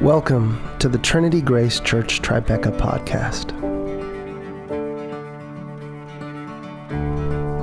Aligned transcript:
Welcome 0.00 0.60
to 0.80 0.88
the 0.90 0.98
Trinity 0.98 1.40
Grace 1.40 1.80
Church 1.80 2.20
Tribeca 2.20 2.78
podcast. 2.78 3.54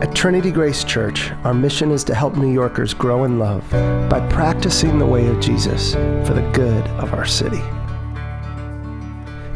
At 0.01 0.15
Trinity 0.15 0.49
Grace 0.49 0.83
Church, 0.83 1.29
our 1.43 1.53
mission 1.53 1.91
is 1.91 2.03
to 2.05 2.15
help 2.15 2.35
New 2.35 2.51
Yorkers 2.51 2.95
grow 2.95 3.25
in 3.25 3.37
love 3.37 3.69
by 4.09 4.27
practicing 4.31 4.97
the 4.97 5.05
way 5.05 5.27
of 5.27 5.39
Jesus 5.39 5.93
for 5.93 6.33
the 6.33 6.49
good 6.53 6.83
of 6.97 7.13
our 7.13 7.27
city. 7.27 7.61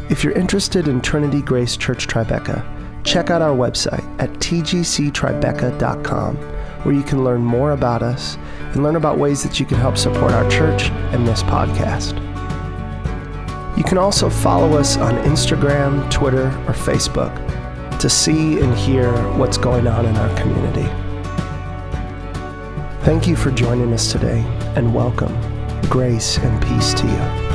If 0.08 0.22
you're 0.22 0.34
interested 0.34 0.86
in 0.86 1.00
Trinity 1.00 1.42
Grace 1.42 1.76
Church 1.76 2.06
Tribeca, 2.06 2.64
check 3.02 3.30
out 3.30 3.42
our 3.42 3.56
website 3.56 4.04
at 4.20 4.30
tgctribeca.com 4.34 6.36
where 6.36 6.94
you 6.94 7.02
can 7.02 7.24
learn 7.24 7.42
more 7.42 7.72
about 7.72 8.04
us 8.04 8.38
and 8.72 8.84
learn 8.84 8.94
about 8.94 9.18
ways 9.18 9.42
that 9.42 9.58
you 9.58 9.66
can 9.66 9.78
help 9.78 9.96
support 9.96 10.30
our 10.30 10.48
church 10.48 10.90
and 11.10 11.26
this 11.26 11.42
podcast. 11.42 12.27
You 13.78 13.84
can 13.84 13.96
also 13.96 14.28
follow 14.28 14.76
us 14.76 14.96
on 14.96 15.14
Instagram, 15.18 16.10
Twitter, 16.10 16.48
or 16.66 16.74
Facebook 16.74 17.32
to 18.00 18.10
see 18.10 18.58
and 18.58 18.76
hear 18.76 19.12
what's 19.34 19.56
going 19.56 19.86
on 19.86 20.04
in 20.04 20.16
our 20.16 20.36
community. 20.36 20.82
Thank 23.04 23.28
you 23.28 23.36
for 23.36 23.52
joining 23.52 23.92
us 23.92 24.10
today 24.10 24.40
and 24.74 24.92
welcome. 24.92 25.32
Grace 25.82 26.38
and 26.38 26.60
peace 26.60 26.92
to 26.94 27.06
you. 27.06 27.47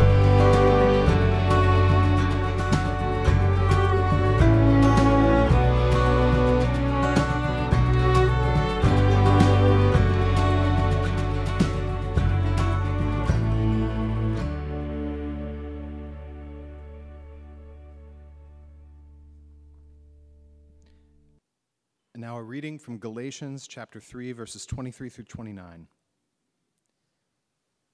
Reading 22.43 22.79
from 22.79 22.97
Galatians 22.97 23.67
chapter 23.67 23.99
3, 23.99 24.31
verses 24.31 24.65
23 24.65 25.09
through 25.09 25.23
29. 25.25 25.87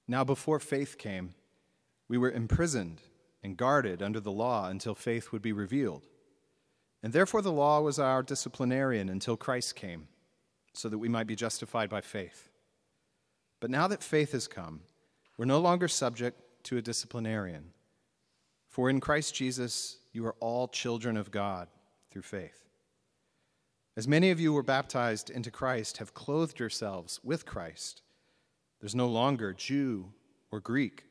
Now, 0.08 0.24
before 0.24 0.58
faith 0.58 0.98
came, 0.98 1.34
we 2.08 2.18
were 2.18 2.30
imprisoned 2.30 3.00
and 3.42 3.56
guarded 3.56 4.02
under 4.02 4.20
the 4.20 4.32
law 4.32 4.68
until 4.68 4.94
faith 4.94 5.32
would 5.32 5.42
be 5.42 5.52
revealed. 5.52 6.06
And 7.02 7.12
therefore, 7.12 7.42
the 7.42 7.52
law 7.52 7.80
was 7.80 7.98
our 7.98 8.22
disciplinarian 8.22 9.08
until 9.08 9.36
Christ 9.36 9.76
came, 9.76 10.08
so 10.72 10.88
that 10.88 10.98
we 10.98 11.08
might 11.08 11.26
be 11.26 11.36
justified 11.36 11.88
by 11.88 12.00
faith. 12.00 12.48
But 13.60 13.70
now 13.70 13.86
that 13.88 14.02
faith 14.02 14.32
has 14.32 14.48
come, 14.48 14.80
we're 15.36 15.44
no 15.44 15.60
longer 15.60 15.88
subject 15.88 16.40
to 16.64 16.76
a 16.76 16.82
disciplinarian. 16.82 17.72
For 18.68 18.90
in 18.90 19.00
Christ 19.00 19.34
Jesus, 19.34 19.98
you 20.12 20.26
are 20.26 20.36
all 20.40 20.68
children 20.68 21.16
of 21.16 21.30
God 21.30 21.68
through 22.10 22.22
faith. 22.22 22.69
As 23.96 24.06
many 24.06 24.30
of 24.30 24.40
you 24.40 24.52
were 24.52 24.62
baptized 24.62 25.30
into 25.30 25.50
Christ 25.50 25.98
have 25.98 26.14
clothed 26.14 26.58
yourselves 26.58 27.20
with 27.22 27.44
Christ. 27.44 28.02
There's 28.80 28.94
no 28.94 29.08
longer 29.08 29.52
Jew 29.52 30.12
or 30.50 30.60
Greek. 30.60 31.04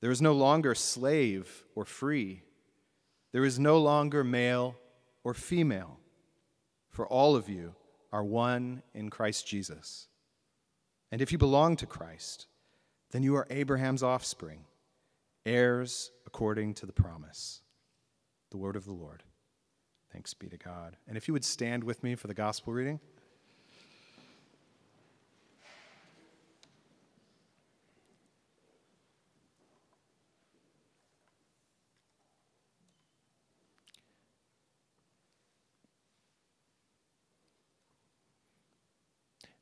There 0.00 0.10
is 0.10 0.22
no 0.22 0.32
longer 0.32 0.74
slave 0.74 1.64
or 1.74 1.84
free. 1.84 2.42
There 3.32 3.44
is 3.44 3.58
no 3.58 3.78
longer 3.78 4.22
male 4.22 4.76
or 5.24 5.34
female. 5.34 5.98
For 6.90 7.06
all 7.06 7.34
of 7.34 7.48
you 7.48 7.74
are 8.12 8.22
one 8.22 8.82
in 8.92 9.10
Christ 9.10 9.46
Jesus. 9.46 10.06
And 11.10 11.20
if 11.20 11.32
you 11.32 11.38
belong 11.38 11.76
to 11.76 11.86
Christ, 11.86 12.46
then 13.10 13.22
you 13.22 13.34
are 13.34 13.46
Abraham's 13.50 14.02
offspring, 14.02 14.64
heirs 15.46 16.10
according 16.26 16.74
to 16.74 16.86
the 16.86 16.92
promise. 16.92 17.62
The 18.50 18.58
word 18.58 18.76
of 18.76 18.84
the 18.84 18.92
Lord. 18.92 19.24
Thanks 20.14 20.32
be 20.32 20.46
to 20.46 20.56
God. 20.56 20.96
And 21.08 21.16
if 21.16 21.26
you 21.26 21.34
would 21.34 21.44
stand 21.44 21.82
with 21.82 22.04
me 22.04 22.14
for 22.14 22.28
the 22.28 22.34
gospel 22.34 22.72
reading. 22.72 23.00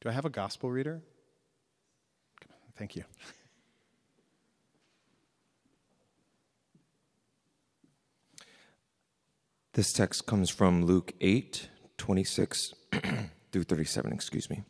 Do 0.03 0.11
I 0.11 0.13
have 0.13 0.27
a 0.27 0.31
gospel 0.31 0.71
reader? 0.71 1.01
Thank 2.77 2.95
you. 2.95 3.05
This 9.75 9.95
text 9.95 10.27
comes 10.27 10.51
from 10.51 10.85
Luke 10.85 11.15
8, 11.23 11.71
26 11.97 12.75
through 13.53 13.63
37, 13.63 14.13
excuse 14.13 14.51
me. 14.51 14.65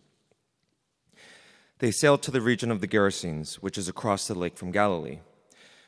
They 1.80 1.90
sailed 1.90 2.22
to 2.22 2.30
the 2.30 2.40
region 2.40 2.70
of 2.70 2.80
the 2.80 2.86
Gerasenes, 2.86 3.56
which 3.56 3.76
is 3.76 3.88
across 3.88 4.28
the 4.28 4.36
lake 4.36 4.56
from 4.56 4.70
Galilee. 4.70 5.18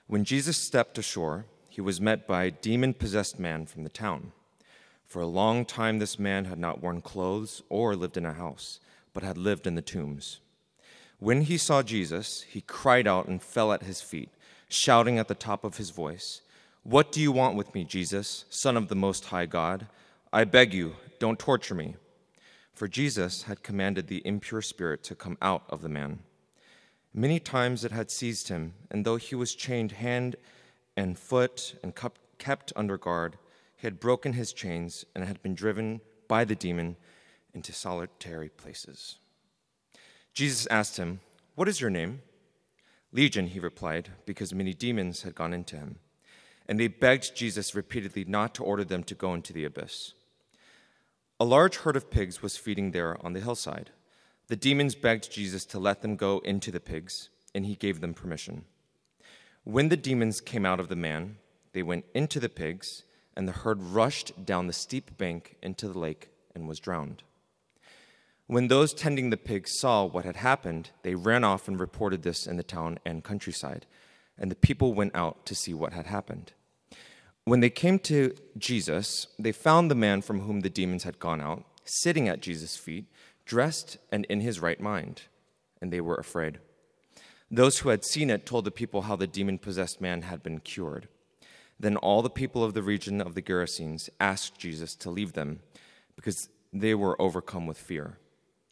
When 0.08 0.24
Jesus 0.24 0.56
stepped 0.56 0.98
ashore, 0.98 1.46
he 1.68 1.80
was 1.80 2.00
met 2.00 2.26
by 2.26 2.42
a 2.42 2.50
demon 2.50 2.92
possessed 2.92 3.38
man 3.38 3.66
from 3.66 3.84
the 3.84 3.88
town. 3.88 4.32
For 5.06 5.22
a 5.22 5.26
long 5.26 5.64
time, 5.64 6.00
this 6.00 6.18
man 6.18 6.46
had 6.46 6.58
not 6.58 6.82
worn 6.82 7.00
clothes 7.00 7.62
or 7.68 7.94
lived 7.94 8.16
in 8.16 8.26
a 8.26 8.32
house, 8.32 8.80
but 9.12 9.22
had 9.22 9.38
lived 9.38 9.68
in 9.68 9.76
the 9.76 9.80
tombs. 9.80 10.40
When 11.20 11.42
he 11.42 11.56
saw 11.56 11.84
Jesus, 11.84 12.42
he 12.42 12.62
cried 12.62 13.06
out 13.06 13.28
and 13.28 13.40
fell 13.40 13.72
at 13.72 13.84
his 13.84 14.02
feet, 14.02 14.30
shouting 14.68 15.20
at 15.20 15.28
the 15.28 15.36
top 15.36 15.62
of 15.62 15.76
his 15.76 15.90
voice. 15.90 16.40
What 16.84 17.12
do 17.12 17.18
you 17.22 17.32
want 17.32 17.56
with 17.56 17.74
me, 17.74 17.82
Jesus, 17.82 18.44
Son 18.50 18.76
of 18.76 18.88
the 18.88 18.94
Most 18.94 19.24
High 19.24 19.46
God? 19.46 19.86
I 20.30 20.44
beg 20.44 20.74
you, 20.74 20.96
don't 21.18 21.38
torture 21.38 21.74
me. 21.74 21.96
For 22.74 22.88
Jesus 22.88 23.44
had 23.44 23.62
commanded 23.62 24.06
the 24.06 24.20
impure 24.26 24.60
spirit 24.60 25.02
to 25.04 25.14
come 25.14 25.38
out 25.40 25.62
of 25.70 25.80
the 25.80 25.88
man. 25.88 26.18
Many 27.14 27.40
times 27.40 27.86
it 27.86 27.92
had 27.92 28.10
seized 28.10 28.48
him, 28.48 28.74
and 28.90 29.06
though 29.06 29.16
he 29.16 29.34
was 29.34 29.54
chained 29.54 29.92
hand 29.92 30.36
and 30.94 31.18
foot 31.18 31.74
and 31.82 31.94
kept 32.36 32.72
under 32.76 32.98
guard, 32.98 33.38
he 33.78 33.86
had 33.86 33.98
broken 33.98 34.34
his 34.34 34.52
chains 34.52 35.06
and 35.14 35.24
had 35.24 35.42
been 35.42 35.54
driven 35.54 36.02
by 36.28 36.44
the 36.44 36.54
demon 36.54 36.96
into 37.54 37.72
solitary 37.72 38.50
places. 38.50 39.16
Jesus 40.34 40.66
asked 40.66 40.98
him, 40.98 41.20
What 41.54 41.66
is 41.66 41.80
your 41.80 41.88
name? 41.88 42.20
Legion, 43.10 43.46
he 43.46 43.58
replied, 43.58 44.10
because 44.26 44.52
many 44.52 44.74
demons 44.74 45.22
had 45.22 45.34
gone 45.34 45.54
into 45.54 45.76
him 45.76 45.96
and 46.66 46.80
they 46.80 46.88
begged 46.88 47.34
Jesus 47.34 47.74
repeatedly 47.74 48.24
not 48.24 48.54
to 48.54 48.64
order 48.64 48.84
them 48.84 49.04
to 49.04 49.14
go 49.14 49.34
into 49.34 49.52
the 49.52 49.64
abyss. 49.64 50.14
A 51.38 51.44
large 51.44 51.78
herd 51.78 51.96
of 51.96 52.10
pigs 52.10 52.42
was 52.42 52.56
feeding 52.56 52.92
there 52.92 53.18
on 53.24 53.32
the 53.32 53.40
hillside. 53.40 53.90
The 54.48 54.56
demons 54.56 54.94
begged 54.94 55.30
Jesus 55.30 55.64
to 55.66 55.78
let 55.78 56.02
them 56.02 56.16
go 56.16 56.38
into 56.40 56.70
the 56.70 56.80
pigs, 56.80 57.28
and 57.54 57.66
he 57.66 57.74
gave 57.74 58.00
them 58.00 58.14
permission. 58.14 58.64
When 59.64 59.88
the 59.88 59.96
demons 59.96 60.40
came 60.40 60.64
out 60.64 60.80
of 60.80 60.88
the 60.88 60.96
man, 60.96 61.38
they 61.72 61.82
went 61.82 62.04
into 62.14 62.38
the 62.38 62.48
pigs, 62.48 63.02
and 63.36 63.48
the 63.48 63.52
herd 63.52 63.82
rushed 63.82 64.44
down 64.44 64.66
the 64.66 64.72
steep 64.72 65.16
bank 65.16 65.56
into 65.62 65.88
the 65.88 65.98
lake 65.98 66.30
and 66.54 66.68
was 66.68 66.78
drowned. 66.78 67.22
When 68.46 68.68
those 68.68 68.92
tending 68.92 69.30
the 69.30 69.36
pigs 69.36 69.78
saw 69.78 70.04
what 70.04 70.26
had 70.26 70.36
happened, 70.36 70.90
they 71.02 71.14
ran 71.14 71.44
off 71.44 71.66
and 71.66 71.80
reported 71.80 72.22
this 72.22 72.46
in 72.46 72.56
the 72.56 72.62
town 72.62 72.98
and 73.04 73.24
countryside 73.24 73.86
and 74.38 74.50
the 74.50 74.56
people 74.56 74.94
went 74.94 75.14
out 75.14 75.46
to 75.46 75.54
see 75.54 75.74
what 75.74 75.92
had 75.92 76.06
happened. 76.06 76.52
When 77.44 77.60
they 77.60 77.70
came 77.70 77.98
to 78.00 78.34
Jesus, 78.56 79.26
they 79.38 79.52
found 79.52 79.90
the 79.90 79.94
man 79.94 80.22
from 80.22 80.40
whom 80.40 80.60
the 80.60 80.70
demons 80.70 81.04
had 81.04 81.18
gone 81.18 81.40
out, 81.40 81.64
sitting 81.84 82.28
at 82.28 82.40
Jesus' 82.40 82.76
feet, 82.76 83.04
dressed 83.44 83.98
and 84.10 84.24
in 84.26 84.40
his 84.40 84.60
right 84.60 84.80
mind, 84.80 85.22
and 85.80 85.92
they 85.92 86.00
were 86.00 86.16
afraid. 86.16 86.58
Those 87.50 87.78
who 87.78 87.90
had 87.90 88.04
seen 88.04 88.30
it 88.30 88.46
told 88.46 88.64
the 88.64 88.70
people 88.70 89.02
how 89.02 89.16
the 89.16 89.26
demon 89.26 89.58
possessed 89.58 90.00
man 90.00 90.22
had 90.22 90.42
been 90.42 90.60
cured. 90.60 91.08
Then 91.78 91.96
all 91.96 92.22
the 92.22 92.30
people 92.30 92.64
of 92.64 92.72
the 92.72 92.82
region 92.82 93.20
of 93.20 93.34
the 93.34 93.42
Gerasenes 93.42 94.08
asked 94.18 94.58
Jesus 94.58 94.94
to 94.96 95.10
leave 95.10 95.34
them 95.34 95.60
because 96.16 96.48
they 96.72 96.94
were 96.94 97.20
overcome 97.20 97.66
with 97.66 97.78
fear. 97.78 98.18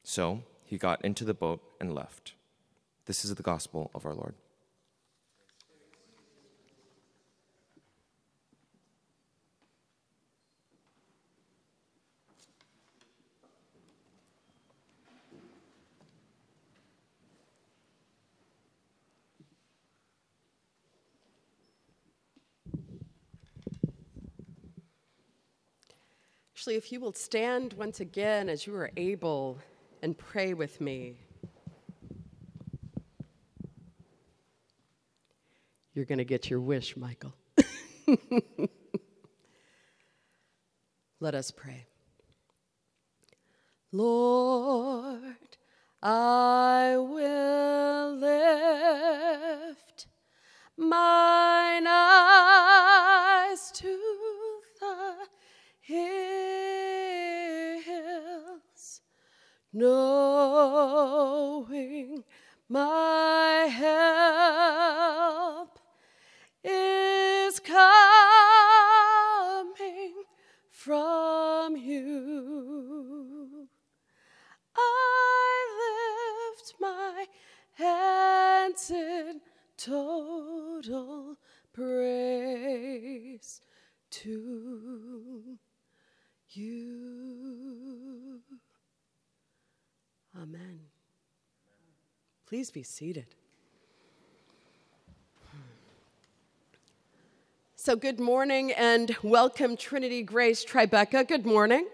So 0.03 0.43
he 0.65 0.79
got 0.79 1.05
into 1.05 1.25
the 1.25 1.35
boat 1.35 1.63
and 1.81 1.95
left. 1.95 2.33
This 3.07 3.25
is 3.25 3.35
the 3.35 3.43
gospel 3.43 3.91
of 3.95 4.07
our 4.07 4.15
Lord. 4.15 4.35
If 26.75 26.91
you 26.91 27.01
will 27.01 27.13
stand 27.13 27.75
once 27.75 28.01
again 28.01 28.49
as 28.49 28.67
you 28.67 28.75
are 28.77 28.91
able 28.97 29.59
and 30.01 30.17
pray 30.17 30.55
with 30.55 30.81
me. 30.81 31.19
You're 35.93 36.07
going 36.07 36.17
to 36.17 36.25
get 36.25 36.49
your 36.49 36.61
wish, 36.61 36.97
Michael. 36.97 37.35
Let 41.21 41.35
us 41.35 41.51
pray. 41.51 41.85
Lord, 43.93 45.59
I 46.03 46.95
will 46.97 48.15
lift 48.17 50.07
mine 50.79 51.42
be 92.73 92.83
seated. 92.83 93.27
So, 97.77 97.97
good 97.97 98.19
morning 98.19 98.73
and 98.73 99.15
welcome, 99.23 99.77
Trinity 99.77 100.23
Grace 100.23 100.65
Tribeca. 100.65 101.29
Good 101.29 101.45
morning. 101.45 101.87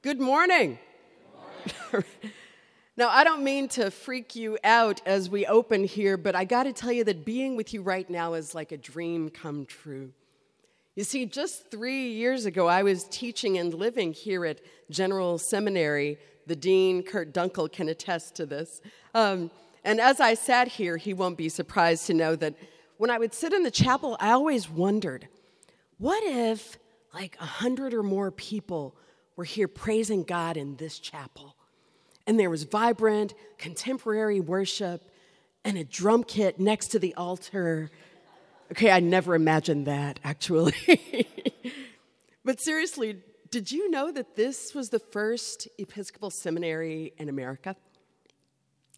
Good 0.00 0.20
morning. 0.20 0.78
now, 2.96 3.10
I 3.10 3.22
don't 3.22 3.44
mean 3.44 3.68
to 3.68 3.92
freak 3.92 4.34
you 4.34 4.58
out 4.64 5.00
as 5.06 5.30
we 5.30 5.46
open 5.46 5.84
here, 5.84 6.16
but 6.16 6.34
I 6.34 6.44
got 6.44 6.64
to 6.64 6.72
tell 6.72 6.90
you 6.90 7.04
that 7.04 7.24
being 7.24 7.54
with 7.54 7.72
you 7.72 7.82
right 7.82 8.08
now 8.10 8.34
is 8.34 8.56
like 8.56 8.72
a 8.72 8.76
dream 8.76 9.30
come 9.30 9.66
true. 9.66 10.12
You 10.96 11.04
see, 11.04 11.26
just 11.26 11.70
three 11.70 12.08
years 12.08 12.44
ago, 12.44 12.66
I 12.66 12.82
was 12.82 13.04
teaching 13.04 13.56
and 13.56 13.72
living 13.72 14.12
here 14.12 14.44
at 14.44 14.60
General 14.90 15.38
Seminary. 15.38 16.18
The 16.46 16.56
dean, 16.56 17.02
Kurt 17.02 17.32
Dunkle, 17.32 17.70
can 17.70 17.88
attest 17.88 18.34
to 18.36 18.46
this. 18.46 18.80
Um, 19.14 19.50
and 19.84 20.00
as 20.00 20.20
I 20.20 20.34
sat 20.34 20.68
here, 20.68 20.96
he 20.96 21.14
won't 21.14 21.36
be 21.36 21.48
surprised 21.48 22.06
to 22.06 22.14
know 22.14 22.36
that 22.36 22.54
when 22.98 23.10
I 23.10 23.18
would 23.18 23.34
sit 23.34 23.52
in 23.52 23.62
the 23.62 23.70
chapel, 23.70 24.16
I 24.20 24.30
always 24.30 24.68
wondered 24.68 25.28
what 25.98 26.22
if 26.24 26.78
like 27.14 27.36
a 27.40 27.44
hundred 27.44 27.94
or 27.94 28.02
more 28.02 28.30
people 28.30 28.96
were 29.36 29.44
here 29.44 29.68
praising 29.68 30.22
God 30.24 30.56
in 30.56 30.76
this 30.76 30.98
chapel? 30.98 31.56
And 32.26 32.38
there 32.38 32.50
was 32.50 32.62
vibrant, 32.62 33.34
contemporary 33.58 34.40
worship 34.40 35.02
and 35.64 35.76
a 35.76 35.84
drum 35.84 36.24
kit 36.24 36.58
next 36.58 36.88
to 36.88 36.98
the 36.98 37.14
altar. 37.14 37.90
Okay, 38.70 38.90
I 38.90 39.00
never 39.00 39.34
imagined 39.34 39.86
that 39.86 40.20
actually. 40.24 40.74
but 42.44 42.60
seriously, 42.60 43.18
did 43.52 43.70
you 43.70 43.90
know 43.90 44.10
that 44.10 44.34
this 44.34 44.74
was 44.74 44.88
the 44.88 44.98
first 44.98 45.68
Episcopal 45.78 46.30
seminary 46.30 47.12
in 47.18 47.28
America? 47.28 47.76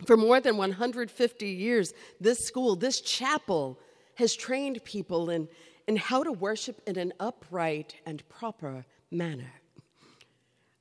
For 0.06 0.16
more 0.16 0.40
than 0.40 0.56
150 0.56 1.46
years, 1.46 1.92
this 2.20 2.38
school, 2.38 2.76
this 2.76 3.00
chapel, 3.00 3.80
has 4.14 4.32
trained 4.36 4.82
people 4.84 5.28
in, 5.28 5.48
in 5.88 5.96
how 5.96 6.22
to 6.22 6.30
worship 6.30 6.80
in 6.86 6.96
an 6.96 7.12
upright 7.18 7.96
and 8.06 8.26
proper 8.28 8.86
manner. 9.10 9.52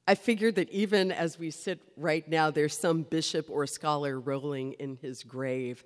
I 0.08 0.14
figured 0.16 0.54
that 0.56 0.70
even 0.70 1.12
as 1.12 1.40
we 1.40 1.50
sit 1.50 1.80
right 1.98 2.28
now, 2.28 2.52
there's 2.52 2.78
some 2.78 3.02
bishop 3.02 3.50
or 3.50 3.66
scholar 3.66 4.20
rolling 4.20 4.74
in 4.74 4.98
his 5.02 5.24
grave 5.24 5.84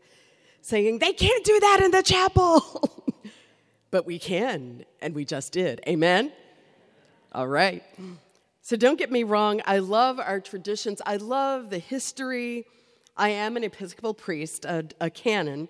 saying, 0.60 1.00
They 1.00 1.14
can't 1.14 1.46
do 1.46 1.58
that 1.58 1.82
in 1.86 1.92
the 1.92 2.04
chapel. 2.04 3.06
but 3.92 4.06
we 4.06 4.20
can, 4.20 4.84
and 5.02 5.16
we 5.16 5.24
just 5.24 5.54
did. 5.54 5.80
Amen? 5.88 6.34
All 7.34 7.48
right. 7.48 7.84
So 8.62 8.76
don't 8.76 8.98
get 8.98 9.12
me 9.12 9.24
wrong, 9.24 9.62
I 9.66 9.80
love 9.80 10.20
our 10.20 10.40
traditions, 10.40 11.02
I 11.06 11.18
love 11.18 11.70
the 11.70 11.80
history. 11.80 12.66
I 13.16 13.30
am 13.30 13.58
an 13.58 13.64
Episcopal 13.64 14.14
priest, 14.14 14.64
a, 14.66 14.86
a 15.02 15.10
canon. 15.10 15.70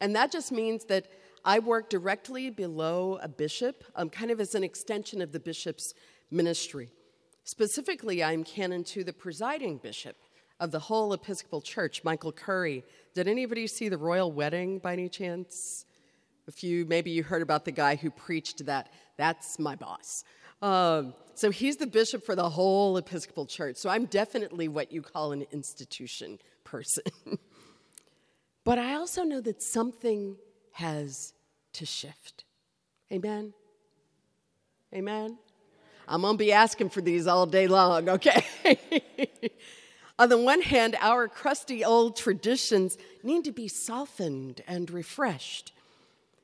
And 0.00 0.16
that 0.16 0.32
just 0.32 0.50
means 0.52 0.86
that 0.86 1.06
I 1.44 1.58
work 1.58 1.90
directly 1.90 2.48
below 2.48 3.18
a 3.22 3.28
bishop, 3.28 3.84
um, 3.94 4.08
kind 4.08 4.30
of 4.30 4.40
as 4.40 4.54
an 4.54 4.64
extension 4.64 5.20
of 5.20 5.32
the 5.32 5.40
bishop's 5.40 5.94
ministry. 6.30 6.90
Specifically, 7.44 8.24
I'm 8.24 8.42
canon 8.42 8.84
to 8.84 9.04
the 9.04 9.12
presiding 9.12 9.78
bishop 9.78 10.16
of 10.60 10.70
the 10.70 10.78
whole 10.78 11.12
Episcopal 11.12 11.60
Church, 11.60 12.04
Michael 12.04 12.32
Curry. 12.32 12.84
Did 13.14 13.28
anybody 13.28 13.66
see 13.66 13.88
the 13.88 13.98
royal 13.98 14.32
wedding 14.32 14.78
by 14.78 14.94
any 14.94 15.08
chance? 15.08 15.84
A 16.46 16.52
few, 16.52 16.86
maybe 16.86 17.10
you 17.10 17.22
heard 17.22 17.42
about 17.42 17.64
the 17.66 17.72
guy 17.72 17.96
who 17.96 18.10
preached 18.10 18.64
that. 18.64 18.90
That's 19.16 19.58
my 19.58 19.74
boss. 19.74 20.24
Um, 20.60 21.14
so 21.34 21.50
he's 21.50 21.76
the 21.76 21.86
bishop 21.86 22.24
for 22.24 22.34
the 22.34 22.50
whole 22.50 22.96
Episcopal 22.96 23.46
Church. 23.46 23.76
So 23.76 23.88
I'm 23.88 24.06
definitely 24.06 24.68
what 24.68 24.92
you 24.92 25.02
call 25.02 25.32
an 25.32 25.46
institution 25.52 26.38
person. 26.64 27.04
but 28.64 28.78
I 28.78 28.94
also 28.94 29.22
know 29.22 29.40
that 29.40 29.62
something 29.62 30.36
has 30.72 31.32
to 31.74 31.86
shift. 31.86 32.44
Amen? 33.12 33.54
Amen? 34.92 35.38
I'm 36.08 36.22
going 36.22 36.34
to 36.34 36.38
be 36.38 36.52
asking 36.52 36.90
for 36.90 37.00
these 37.00 37.26
all 37.26 37.46
day 37.46 37.68
long, 37.68 38.08
okay? 38.08 38.44
On 40.18 40.28
the 40.28 40.38
one 40.38 40.62
hand, 40.62 40.96
our 41.00 41.28
crusty 41.28 41.84
old 41.84 42.16
traditions 42.16 42.98
need 43.22 43.44
to 43.44 43.52
be 43.52 43.68
softened 43.68 44.62
and 44.66 44.90
refreshed. 44.90 45.72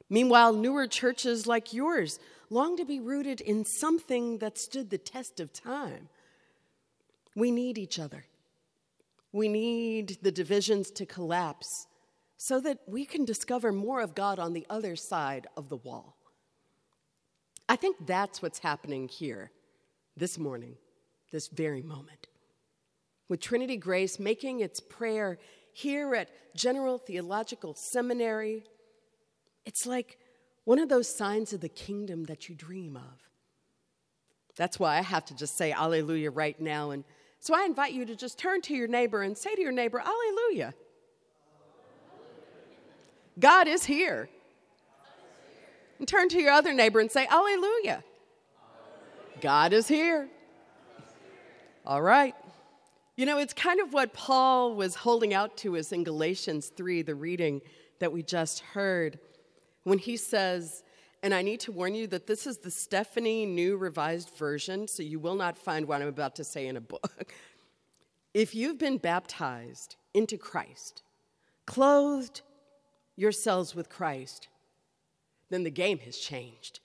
Meanwhile, 0.08 0.52
newer 0.52 0.86
churches 0.86 1.46
like 1.46 1.72
yours 1.72 2.20
long 2.50 2.76
to 2.76 2.84
be 2.84 3.00
rooted 3.00 3.40
in 3.40 3.64
something 3.64 4.38
that 4.38 4.58
stood 4.58 4.90
the 4.90 4.98
test 4.98 5.40
of 5.40 5.52
time. 5.52 6.08
We 7.34 7.50
need 7.50 7.78
each 7.78 7.98
other. 7.98 8.24
We 9.32 9.48
need 9.48 10.18
the 10.22 10.32
divisions 10.32 10.90
to 10.92 11.06
collapse 11.06 11.86
so 12.36 12.60
that 12.60 12.78
we 12.86 13.04
can 13.04 13.24
discover 13.24 13.72
more 13.72 14.00
of 14.00 14.14
God 14.14 14.38
on 14.38 14.52
the 14.52 14.66
other 14.68 14.96
side 14.96 15.46
of 15.56 15.68
the 15.68 15.76
wall. 15.76 16.16
I 17.68 17.76
think 17.76 18.06
that's 18.06 18.42
what's 18.42 18.58
happening 18.58 19.08
here 19.08 19.50
this 20.16 20.38
morning, 20.38 20.76
this 21.32 21.48
very 21.48 21.82
moment. 21.82 22.28
With 23.28 23.40
Trinity 23.40 23.76
Grace 23.76 24.18
making 24.18 24.60
its 24.60 24.80
prayer 24.80 25.38
here 25.72 26.14
at 26.14 26.28
General 26.54 26.98
Theological 26.98 27.74
Seminary, 27.74 28.64
it's 29.64 29.86
like 29.86 30.18
one 30.64 30.78
of 30.78 30.88
those 30.88 31.08
signs 31.08 31.52
of 31.52 31.60
the 31.60 31.68
kingdom 31.68 32.24
that 32.24 32.48
you 32.48 32.54
dream 32.54 32.96
of. 32.96 33.28
That's 34.56 34.78
why 34.78 34.98
I 34.98 35.02
have 35.02 35.24
to 35.26 35.36
just 35.36 35.56
say 35.56 35.72
Alleluia 35.72 36.30
right 36.30 36.58
now. 36.60 36.90
And 36.90 37.04
so 37.40 37.54
I 37.54 37.64
invite 37.64 37.92
you 37.92 38.04
to 38.06 38.16
just 38.16 38.38
turn 38.38 38.60
to 38.62 38.74
your 38.74 38.88
neighbor 38.88 39.22
and 39.22 39.36
say 39.36 39.54
to 39.54 39.60
your 39.60 39.72
neighbor, 39.72 40.00
Alleluia. 40.00 40.74
God 43.38 43.66
is 43.66 43.84
here. 43.84 44.28
And 45.98 46.08
turn 46.08 46.28
to 46.30 46.40
your 46.40 46.52
other 46.52 46.72
neighbor 46.72 47.00
and 47.00 47.10
say, 47.10 47.26
Alleluia. 47.26 48.02
God 49.40 49.72
is 49.72 49.88
here. 49.88 50.28
All 51.84 52.00
right. 52.00 52.34
You 53.16 53.26
know, 53.26 53.38
it's 53.38 53.52
kind 53.52 53.80
of 53.80 53.92
what 53.92 54.12
Paul 54.12 54.74
was 54.74 54.94
holding 54.94 55.34
out 55.34 55.56
to 55.58 55.76
us 55.76 55.92
in 55.92 56.02
Galatians 56.02 56.68
3, 56.68 57.02
the 57.02 57.14
reading 57.14 57.60
that 57.98 58.12
we 58.12 58.22
just 58.22 58.60
heard, 58.60 59.18
when 59.84 59.98
he 59.98 60.16
says, 60.16 60.82
and 61.22 61.32
I 61.32 61.42
need 61.42 61.60
to 61.60 61.72
warn 61.72 61.94
you 61.94 62.06
that 62.08 62.26
this 62.26 62.46
is 62.46 62.58
the 62.58 62.70
Stephanie 62.70 63.46
New 63.46 63.76
Revised 63.76 64.30
Version, 64.36 64.88
so 64.88 65.02
you 65.02 65.18
will 65.18 65.36
not 65.36 65.56
find 65.56 65.86
what 65.86 66.02
I'm 66.02 66.08
about 66.08 66.36
to 66.36 66.44
say 66.44 66.66
in 66.66 66.76
a 66.76 66.82
book. 66.82 67.32
if 68.34 68.54
you've 68.54 68.78
been 68.78 68.98
baptized 68.98 69.96
into 70.12 70.36
Christ, 70.36 71.02
clothed 71.66 72.42
yourselves 73.16 73.74
with 73.74 73.88
Christ, 73.88 74.48
then 75.50 75.62
the 75.62 75.70
game 75.70 75.98
has 76.00 76.18
changed. 76.18 76.80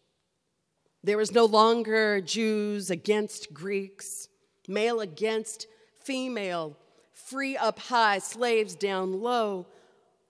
There 1.04 1.20
is 1.22 1.32
no 1.32 1.46
longer 1.46 2.22
Jews 2.22 2.90
against 2.90 3.54
Greeks, 3.54 4.28
male 4.68 5.00
against 5.00 5.68
female, 6.00 6.78
free 7.14 7.58
up 7.58 7.80
high, 7.80 8.20
slaves 8.20 8.76
down 8.76 9.22
low. 9.22 9.68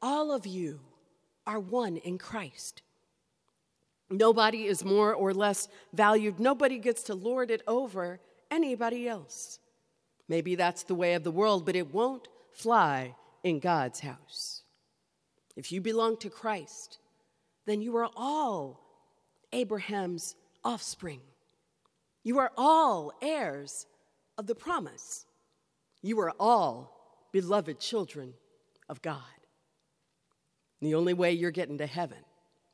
All 0.02 0.32
of 0.32 0.46
you 0.46 0.80
are 1.46 1.60
one 1.60 1.98
in 1.98 2.18
Christ. 2.18 2.82
Nobody 4.10 4.66
is 4.66 4.84
more 4.84 5.14
or 5.14 5.34
less 5.34 5.68
valued. 5.94 6.40
Nobody 6.40 6.80
gets 6.80 7.04
to 7.04 7.16
lord 7.16 7.52
it 7.52 7.62
over 7.68 8.20
anybody 8.50 9.08
else. 9.08 9.60
Maybe 10.28 10.56
that's 10.56 10.84
the 10.84 10.96
way 10.96 11.14
of 11.14 11.24
the 11.24 11.32
world, 11.32 11.66
but 11.66 11.76
it 11.76 11.94
won't 11.94 12.28
fly 12.52 13.16
in 13.44 13.60
God's 13.60 14.00
house. 14.00 14.64
if 15.56 15.72
you 15.72 15.82
belong 15.82 16.16
to 16.18 16.30
Christ, 16.30 17.00
then 17.66 17.82
you 17.82 17.98
are 17.98 18.10
all 18.16 18.80
Abraham's 19.52 20.36
offspring. 20.64 21.20
You 22.24 22.40
are 22.40 22.52
all 22.58 23.12
heirs 23.22 23.86
of 24.38 24.48
the 24.48 24.56
promise. 24.56 25.26
You 26.02 26.20
are 26.22 26.34
all 26.40 27.28
beloved 27.32 27.80
children 27.80 28.34
of 28.88 29.02
God. 29.02 29.39
The 30.82 30.96
only 30.96 31.14
way 31.14 31.32
you're 31.32 31.52
getting 31.52 31.78
to 31.80 31.86
heaven 31.86 32.20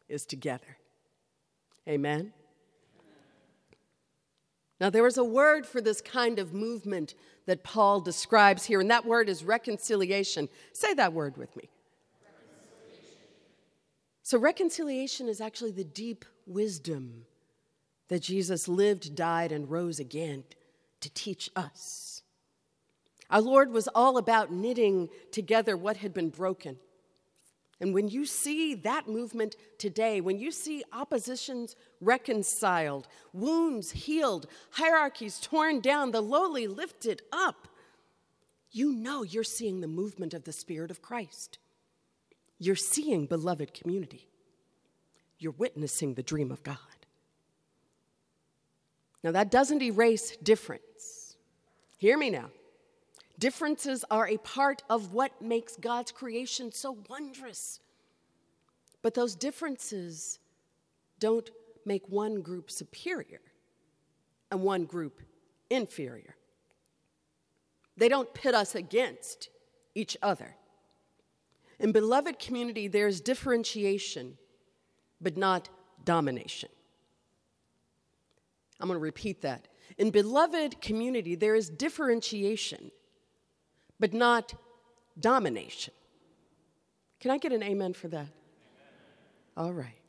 is 0.08 0.26
together. 0.26 0.78
Amen? 1.88 2.34
Now, 4.80 4.90
there 4.90 5.08
is 5.08 5.18
a 5.18 5.24
word 5.24 5.66
for 5.66 5.80
this 5.80 6.02
kind 6.02 6.38
of 6.38 6.54
movement 6.54 7.16
that 7.46 7.64
Paul 7.64 8.02
describes 8.02 8.66
here, 8.66 8.82
and 8.82 8.92
that 8.92 9.06
word 9.06 9.30
is 9.30 9.44
reconciliation. 9.44 10.50
Say 10.74 10.94
that 10.96 11.14
word 11.14 11.38
with 11.38 11.56
me. 11.56 11.70
Reconciliation. 12.22 13.20
So, 14.22 14.38
reconciliation 14.38 15.30
is 15.30 15.40
actually 15.40 15.72
the 15.72 15.86
deep 15.86 16.26
wisdom 16.46 17.26
that 18.10 18.22
Jesus 18.22 18.68
lived, 18.68 19.16
died, 19.16 19.52
and 19.52 19.70
rose 19.70 20.00
again 20.00 20.44
to 21.00 21.10
teach 21.10 21.50
us. 21.56 22.22
Our 23.30 23.42
Lord 23.42 23.72
was 23.72 23.88
all 23.88 24.18
about 24.18 24.52
knitting 24.52 25.10
together 25.32 25.78
what 25.78 25.98
had 25.98 26.14
been 26.14 26.30
broken. 26.30 26.78
And 27.86 27.94
when 27.94 28.08
you 28.08 28.26
see 28.26 28.74
that 28.74 29.08
movement 29.08 29.56
today, 29.78 30.20
when 30.20 30.40
you 30.40 30.50
see 30.50 30.84
oppositions 30.92 31.76
reconciled, 32.02 33.08
wounds 33.32 33.92
healed, 33.92 34.48
hierarchies 34.72 35.40
torn 35.40 35.82
down, 35.82 36.10
the 36.10 36.20
lowly 36.20 36.66
lifted 36.66 37.22
up, 37.32 37.68
you 38.72 38.92
know 38.92 39.22
you're 39.22 39.44
seeing 39.44 39.82
the 39.82 39.88
movement 39.88 40.34
of 40.34 40.46
the 40.46 40.52
Spirit 40.52 40.90
of 40.90 41.04
Christ. 41.04 41.60
You're 42.58 42.76
seeing 42.76 43.28
beloved 43.28 43.76
community. 43.76 44.30
You're 45.38 45.52
witnessing 45.52 46.16
the 46.16 46.24
dream 46.24 46.52
of 46.52 46.64
God. 46.64 46.80
Now, 49.24 49.32
that 49.34 49.52
doesn't 49.52 49.84
erase 49.84 50.36
difference. 50.38 51.36
Hear 51.98 52.18
me 52.18 52.32
now. 52.32 52.50
Differences 53.38 54.06
are 54.10 54.28
a 54.28 54.38
part 54.38 54.84
of 54.90 55.14
what 55.14 55.42
makes 55.42 55.76
God's 55.76 56.12
creation 56.12 56.72
so 56.72 56.98
wondrous. 57.10 57.80
But 59.02 59.14
those 59.14 59.36
differences 59.36 60.40
don't 61.20 61.50
make 61.86 62.10
one 62.10 62.42
group 62.42 62.72
superior 62.72 63.42
and 64.52 64.62
one 64.62 64.86
group 64.86 65.22
inferior. 65.70 66.36
They 67.98 68.10
don't 68.10 68.34
pit 68.34 68.56
us 68.56 68.76
against 68.76 69.50
each 69.94 70.18
other. 70.22 70.56
In 71.80 71.92
beloved 71.92 72.40
community, 72.40 72.88
there's 72.88 73.22
differentiation, 73.22 74.38
but 75.22 75.38
not 75.38 75.70
domination. 76.04 76.70
I'm 78.80 78.88
going 78.88 79.00
to 79.00 79.04
repeat 79.04 79.42
that. 79.42 79.68
In 79.98 80.10
beloved 80.10 80.82
community, 80.82 81.36
there 81.36 81.56
is 81.56 81.70
differentiation, 81.70 82.92
but 84.00 84.14
not 84.14 84.54
domination. 85.20 85.94
Can 87.20 87.32
I 87.32 87.38
get 87.38 87.52
an 87.52 87.64
amen 87.64 87.94
for 87.94 88.08
that? 88.10 88.28
All 89.58 89.74
right. 89.74 90.00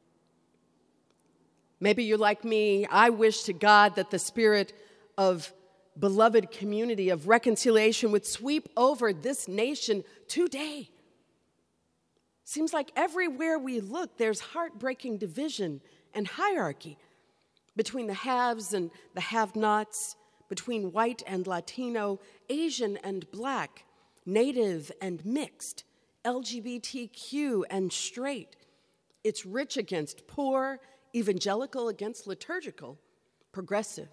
Maybe 1.78 2.04
you're 2.04 2.18
like 2.18 2.44
me. 2.44 2.86
I 2.86 3.10
wish 3.10 3.44
to 3.44 3.52
God 3.52 3.96
that 3.96 4.10
the 4.10 4.18
spirit 4.18 4.72
of 5.18 5.52
beloved 5.98 6.50
community, 6.50 7.10
of 7.10 7.28
reconciliation, 7.28 8.12
would 8.12 8.26
sweep 8.26 8.68
over 8.76 9.12
this 9.12 9.46
nation 9.46 10.04
today. 10.28 10.90
Seems 12.44 12.72
like 12.72 12.92
everywhere 12.96 13.58
we 13.58 13.80
look, 13.80 14.18
there's 14.18 14.40
heartbreaking 14.40 15.18
division 15.18 15.80
and 16.14 16.26
hierarchy 16.26 16.96
between 17.76 18.06
the 18.06 18.14
haves 18.14 18.72
and 18.72 18.90
the 19.14 19.20
have 19.20 19.54
nots, 19.54 20.16
between 20.48 20.92
white 20.92 21.22
and 21.26 21.46
Latino, 21.46 22.20
Asian 22.48 22.96
and 22.98 23.30
black, 23.30 23.84
native 24.24 24.92
and 25.00 25.24
mixed, 25.24 25.84
LGBTQ 26.24 27.62
and 27.70 27.92
straight. 27.92 28.56
It's 29.24 29.46
rich 29.46 29.76
against 29.76 30.26
poor, 30.26 30.80
evangelical 31.14 31.88
against 31.88 32.26
liturgical, 32.26 32.98
progressive 33.52 34.08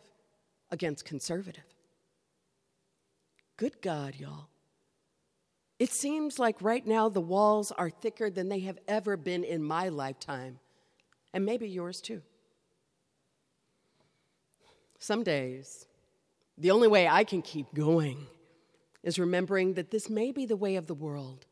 against 0.71 1.05
conservative. 1.05 1.63
Good 3.57 3.81
God, 3.81 4.15
y'all. 4.15 4.47
It 5.79 5.91
seems 5.91 6.39
like 6.39 6.61
right 6.61 6.85
now 6.85 7.09
the 7.09 7.21
walls 7.21 7.71
are 7.71 7.89
thicker 7.89 8.29
than 8.29 8.49
they 8.49 8.59
have 8.61 8.79
ever 8.87 9.17
been 9.17 9.43
in 9.43 9.63
my 9.63 9.89
lifetime, 9.89 10.59
and 11.33 11.45
maybe 11.45 11.67
yours 11.67 11.99
too. 11.99 12.21
Some 14.97 15.23
days, 15.23 15.87
the 16.57 16.71
only 16.71 16.87
way 16.87 17.07
I 17.07 17.23
can 17.23 17.41
keep 17.41 17.73
going 17.73 18.27
is 19.03 19.19
remembering 19.19 19.73
that 19.73 19.91
this 19.91 20.09
may 20.09 20.31
be 20.31 20.45
the 20.45 20.55
way 20.55 20.75
of 20.75 20.87
the 20.87 20.93
world, 20.93 21.45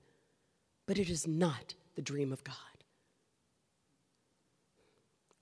but 0.88 0.98
it 0.98 1.10
is 1.10 1.28
not 1.28 1.74
the 1.96 2.02
dream 2.02 2.32
of 2.32 2.44
God. 2.44 2.56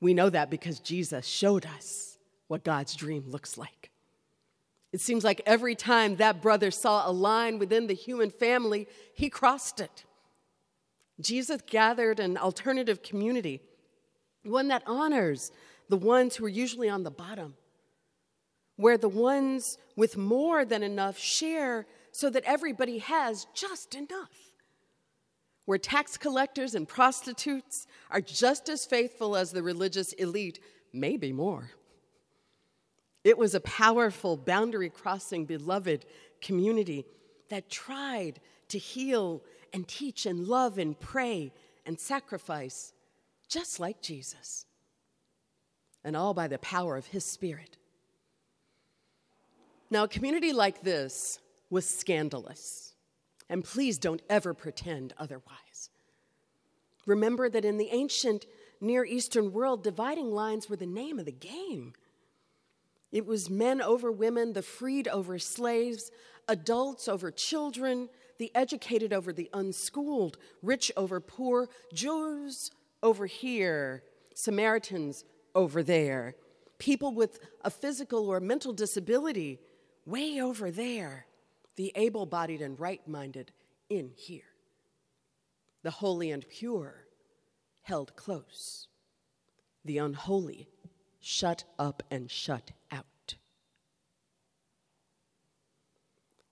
We 0.01 0.13
know 0.13 0.29
that 0.29 0.49
because 0.49 0.79
Jesus 0.79 1.25
showed 1.25 1.65
us 1.65 2.17
what 2.47 2.63
God's 2.63 2.95
dream 2.95 3.25
looks 3.27 3.57
like. 3.57 3.91
It 4.91 5.01
seems 5.01 5.23
like 5.23 5.41
every 5.45 5.75
time 5.75 6.15
that 6.15 6.41
brother 6.41 6.71
saw 6.71 7.07
a 7.07 7.11
line 7.11 7.59
within 7.59 7.87
the 7.87 7.93
human 7.93 8.31
family, 8.31 8.87
he 9.13 9.29
crossed 9.29 9.79
it. 9.79 10.05
Jesus 11.19 11.61
gathered 11.67 12.19
an 12.19 12.37
alternative 12.37 13.03
community, 13.03 13.61
one 14.43 14.69
that 14.69 14.83
honors 14.87 15.51
the 15.89 15.97
ones 15.97 16.35
who 16.35 16.45
are 16.45 16.49
usually 16.49 16.89
on 16.89 17.03
the 17.03 17.11
bottom 17.11 17.55
where 18.79 18.97
the 18.97 19.09
ones 19.09 19.77
with 19.97 20.15
more 20.15 20.63
than 20.63 20.83
enough 20.83 21.17
share 21.19 21.85
so 22.13 22.29
that 22.29 22.45
everybody 22.45 22.99
has 22.99 23.45
just 23.53 23.93
enough. 23.93 24.31
Where 25.65 25.77
tax 25.77 26.15
collectors 26.15 26.75
and 26.75 26.87
prostitutes 26.87 27.87
are 28.09 28.21
just 28.21 28.69
as 28.69 28.85
faithful 28.85 29.35
as 29.35 29.51
the 29.51 29.61
religious 29.61 30.13
elite, 30.13 30.61
maybe 30.93 31.33
more. 31.33 31.71
It 33.25 33.37
was 33.37 33.53
a 33.53 33.59
powerful, 33.59 34.37
boundary 34.37 34.89
crossing, 34.89 35.43
beloved 35.43 36.05
community 36.39 37.05
that 37.49 37.69
tried 37.69 38.39
to 38.69 38.77
heal 38.77 39.43
and 39.73 39.89
teach 39.89 40.25
and 40.25 40.47
love 40.47 40.77
and 40.77 40.97
pray 40.97 41.51
and 41.85 41.99
sacrifice, 41.99 42.93
just 43.49 43.77
like 43.77 44.01
Jesus. 44.01 44.65
And 46.01 46.15
all 46.15 46.33
by 46.33 46.47
the 46.47 46.59
power 46.59 46.95
of 46.95 47.07
his 47.07 47.25
Spirit. 47.25 47.75
Now, 49.91 50.03
a 50.03 50.07
community 50.07 50.53
like 50.53 50.83
this 50.83 51.39
was 51.69 51.87
scandalous, 51.87 52.93
and 53.49 53.63
please 53.63 53.97
don't 53.97 54.21
ever 54.29 54.53
pretend 54.53 55.13
otherwise. 55.17 55.89
Remember 57.05 57.49
that 57.49 57.65
in 57.65 57.77
the 57.77 57.89
ancient 57.91 58.45
Near 58.81 59.03
Eastern 59.03 59.51
world, 59.51 59.83
dividing 59.83 60.31
lines 60.31 60.69
were 60.69 60.75
the 60.75 60.85
name 60.85 61.19
of 61.19 61.25
the 61.25 61.31
game. 61.31 61.93
It 63.11 63.25
was 63.25 63.49
men 63.49 63.81
over 63.81 64.11
women, 64.11 64.53
the 64.53 64.61
freed 64.61 65.07
over 65.07 65.39
slaves, 65.39 66.11
adults 66.47 67.07
over 67.07 67.31
children, 67.31 68.09
the 68.37 68.51
educated 68.55 69.11
over 69.11 69.33
the 69.33 69.49
unschooled, 69.53 70.37
rich 70.61 70.91
over 70.95 71.19
poor, 71.19 71.67
Jews 71.93 72.71
over 73.03 73.25
here, 73.25 74.03
Samaritans 74.33 75.25
over 75.55 75.83
there, 75.83 76.35
people 76.77 77.13
with 77.13 77.39
a 77.63 77.69
physical 77.69 78.29
or 78.29 78.39
mental 78.39 78.71
disability 78.71 79.59
way 80.09 80.41
over 80.41 80.71
there, 80.71 81.25
the 81.75 81.91
able 81.95 82.25
bodied 82.25 82.61
and 82.61 82.79
right 82.79 83.05
minded 83.07 83.51
in 83.89 84.11
here. 84.15 84.41
The 85.83 85.91
holy 85.91 86.31
and 86.31 86.47
pure 86.49 87.05
held 87.83 88.15
close, 88.15 88.87
the 89.85 89.97
unholy 89.97 90.67
shut 91.19 91.63
up 91.77 92.03
and 92.11 92.29
shut 92.29 92.71
out. 92.91 93.35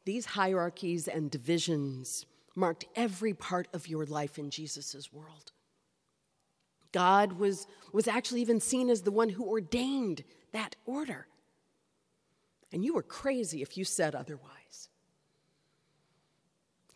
These 0.05 0.25
hierarchies 0.25 1.07
and 1.07 1.29
divisions 1.29 2.25
marked 2.55 2.85
every 2.95 3.33
part 3.33 3.67
of 3.73 3.87
your 3.87 4.05
life 4.05 4.39
in 4.39 4.49
Jesus' 4.49 5.11
world. 5.11 5.51
God 6.93 7.33
was, 7.33 7.67
was 7.91 8.07
actually 8.07 8.41
even 8.41 8.59
seen 8.59 8.89
as 8.89 9.01
the 9.01 9.11
one 9.11 9.29
who 9.29 9.45
ordained 9.45 10.23
that 10.53 10.75
order. 10.85 11.27
And 12.71 12.83
you 12.83 12.93
were 12.93 13.03
crazy 13.03 13.62
if 13.62 13.77
you 13.77 13.83
said 13.83 14.15
otherwise. 14.15 14.89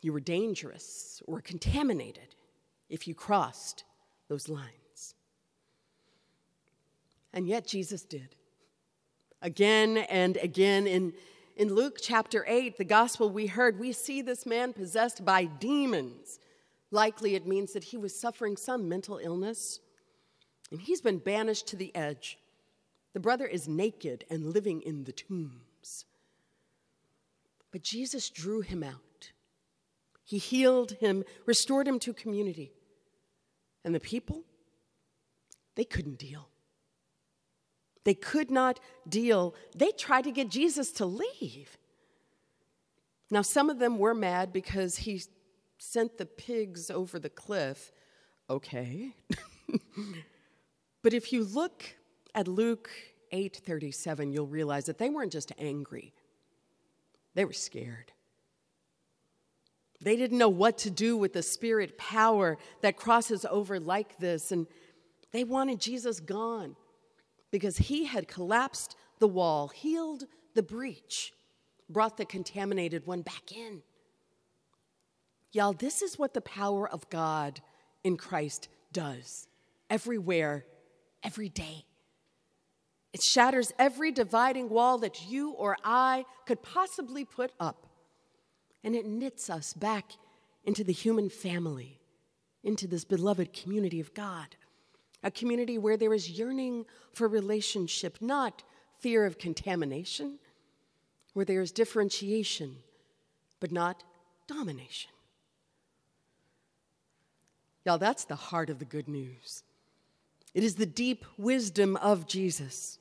You 0.01 0.13
were 0.13 0.19
dangerous 0.19 1.21
or 1.25 1.41
contaminated 1.41 2.35
if 2.89 3.07
you 3.07 3.15
crossed 3.15 3.83
those 4.27 4.49
lines. 4.49 5.15
And 7.33 7.47
yet 7.47 7.65
Jesus 7.65 8.03
did. 8.03 8.35
Again 9.41 9.97
and 9.97 10.37
again 10.37 10.87
in, 10.87 11.13
in 11.55 11.73
Luke 11.73 11.97
chapter 12.01 12.45
8, 12.47 12.77
the 12.77 12.83
gospel 12.83 13.29
we 13.29 13.47
heard, 13.47 13.79
we 13.79 13.91
see 13.91 14.21
this 14.21 14.45
man 14.45 14.73
possessed 14.73 15.23
by 15.23 15.45
demons 15.45 16.39
Likely 16.91 17.35
it 17.35 17.47
means 17.47 17.71
that 17.71 17.85
he 17.85 17.97
was 17.97 18.17
suffering 18.17 18.57
some 18.57 18.89
mental 18.89 19.17
illness 19.17 19.79
and 20.69 20.81
he's 20.81 21.01
been 21.01 21.17
banished 21.17 21.67
to 21.67 21.75
the 21.77 21.95
edge. 21.95 22.37
The 23.13 23.19
brother 23.19 23.45
is 23.45 23.67
naked 23.67 24.25
and 24.29 24.53
living 24.53 24.81
in 24.81 25.03
the 25.03 25.11
tombs. 25.11 26.05
But 27.71 27.83
Jesus 27.83 28.29
drew 28.29 28.61
him 28.61 28.83
out. 28.83 29.31
He 30.23 30.37
healed 30.37 30.93
him, 30.99 31.23
restored 31.45 31.87
him 31.87 31.99
to 31.99 32.13
community. 32.13 32.71
And 33.83 33.93
the 33.93 33.99
people, 33.99 34.43
they 35.75 35.83
couldn't 35.83 36.19
deal. 36.19 36.47
They 38.03 38.13
could 38.13 38.49
not 38.49 38.79
deal. 39.07 39.55
They 39.75 39.91
tried 39.91 40.23
to 40.23 40.31
get 40.31 40.49
Jesus 40.49 40.91
to 40.93 41.05
leave. 41.05 41.77
Now, 43.29 43.41
some 43.41 43.69
of 43.69 43.79
them 43.79 43.97
were 43.97 44.13
mad 44.13 44.51
because 44.51 44.97
he 44.97 45.21
sent 45.77 46.17
the 46.17 46.25
pigs 46.25 46.91
over 46.91 47.19
the 47.19 47.29
cliff. 47.29 47.91
Okay. 48.49 49.15
but 51.03 51.13
if 51.13 51.31
you 51.31 51.43
look 51.43 51.95
at 52.33 52.47
Luke 52.47 52.89
8:37, 53.31 54.31
you'll 54.33 54.47
realize 54.47 54.85
that 54.85 54.97
they 54.97 55.09
weren't 55.09 55.31
just 55.31 55.51
angry. 55.57 56.13
They 57.33 57.45
were 57.45 57.53
scared. 57.53 58.11
They 60.01 60.15
didn't 60.15 60.39
know 60.39 60.49
what 60.49 60.79
to 60.79 60.89
do 60.89 61.15
with 61.15 61.33
the 61.33 61.43
spirit 61.43 61.97
power 61.97 62.57
that 62.81 62.97
crosses 62.97 63.45
over 63.45 63.79
like 63.79 64.17
this 64.17 64.51
and 64.51 64.67
they 65.31 65.43
wanted 65.43 65.79
Jesus 65.79 66.19
gone 66.19 66.75
because 67.51 67.77
he 67.77 68.05
had 68.05 68.27
collapsed 68.27 68.95
the 69.19 69.27
wall, 69.27 69.69
healed 69.69 70.25
the 70.55 70.63
breach, 70.63 71.33
brought 71.89 72.17
the 72.17 72.25
contaminated 72.25 73.05
one 73.05 73.21
back 73.21 73.51
in. 73.51 73.81
Y'all, 75.53 75.73
this 75.73 76.01
is 76.01 76.17
what 76.17 76.33
the 76.33 76.41
power 76.41 76.89
of 76.89 77.09
God 77.09 77.61
in 78.03 78.17
Christ 78.17 78.69
does 78.91 79.47
everywhere, 79.89 80.65
every 81.23 81.49
day. 81.49 81.85
It 83.13 83.21
shatters 83.21 83.73
every 83.77 84.11
dividing 84.11 84.69
wall 84.69 84.97
that 84.99 85.27
you 85.27 85.51
or 85.51 85.77
I 85.83 86.25
could 86.45 86.61
possibly 86.61 87.25
put 87.25 87.51
up. 87.59 87.87
And 88.83 88.95
it 88.95 89.05
knits 89.05 89.49
us 89.49 89.73
back 89.73 90.11
into 90.63 90.83
the 90.83 90.93
human 90.93 91.29
family, 91.29 91.99
into 92.63 92.87
this 92.87 93.03
beloved 93.03 93.53
community 93.53 93.99
of 93.99 94.13
God 94.13 94.55
a 95.23 95.31
community 95.31 95.77
where 95.77 95.97
there 95.97 96.13
is 96.13 96.29
yearning 96.29 96.85
for 97.13 97.27
relationship, 97.27 98.17
not 98.21 98.63
fear 98.99 99.25
of 99.25 99.37
contamination, 99.37 100.39
where 101.33 101.45
there 101.45 101.61
is 101.61 101.71
differentiation, 101.71 102.77
but 103.59 103.71
not 103.71 104.03
domination. 104.47 105.11
Y'all, 107.85 107.97
that's 107.97 108.25
the 108.25 108.35
heart 108.35 108.69
of 108.69 108.79
the 108.79 108.85
good 108.85 109.07
news. 109.07 109.63
It 110.53 110.63
is 110.63 110.75
the 110.75 110.85
deep 110.85 111.25
wisdom 111.37 111.95
of 111.97 112.27
Jesus. 112.27 112.99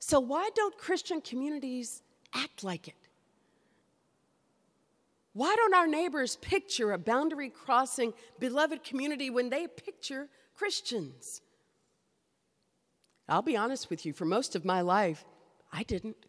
So, 0.00 0.18
why 0.18 0.50
don't 0.54 0.76
Christian 0.76 1.20
communities 1.20 2.02
act 2.34 2.64
like 2.64 2.88
it? 2.88 2.94
Why 5.32 5.54
don't 5.56 5.74
our 5.74 5.86
neighbors 5.86 6.36
picture 6.36 6.92
a 6.92 6.98
boundary 6.98 7.48
crossing, 7.48 8.12
beloved 8.38 8.82
community 8.82 9.30
when 9.30 9.48
they 9.48 9.68
picture 9.68 10.28
Christians. 10.60 11.40
I'll 13.26 13.40
be 13.40 13.56
honest 13.56 13.88
with 13.88 14.04
you, 14.04 14.12
for 14.12 14.26
most 14.26 14.54
of 14.54 14.62
my 14.62 14.82
life, 14.82 15.24
I 15.72 15.84
didn't. 15.84 16.26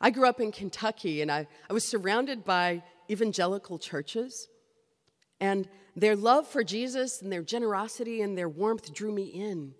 I 0.00 0.10
grew 0.10 0.28
up 0.28 0.40
in 0.40 0.52
Kentucky 0.52 1.20
and 1.20 1.28
I, 1.28 1.48
I 1.68 1.72
was 1.72 1.84
surrounded 1.84 2.44
by 2.44 2.84
evangelical 3.10 3.80
churches, 3.80 4.46
and 5.40 5.68
their 5.96 6.14
love 6.14 6.46
for 6.46 6.62
Jesus 6.62 7.20
and 7.20 7.32
their 7.32 7.42
generosity 7.42 8.22
and 8.22 8.38
their 8.38 8.48
warmth 8.48 8.94
drew 8.94 9.10
me 9.10 9.24
in. 9.24 9.74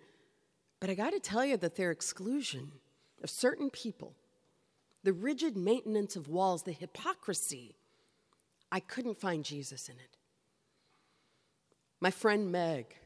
But 0.81 0.91
I 0.91 0.95
got 0.95 1.11
to 1.11 1.21
tell 1.21 1.45
you 1.45 1.57
that 1.59 1.77
their 1.77 1.91
exclusion 1.91 2.73
of 3.23 3.31
certain 3.31 3.71
people, 3.71 4.15
the 5.03 5.13
rigid 5.13 5.57
maintenance 5.57 6.17
of 6.17 6.29
walls, 6.29 6.63
the 6.63 6.73
hypocrisy, 6.73 7.77
I 8.71 8.81
couldn't 8.81 9.21
find 9.21 9.45
Jesus 9.45 9.89
in 9.89 9.95
it. 9.97 10.17
My 12.01 12.11
friend 12.11 12.51
Meg, 12.51 12.97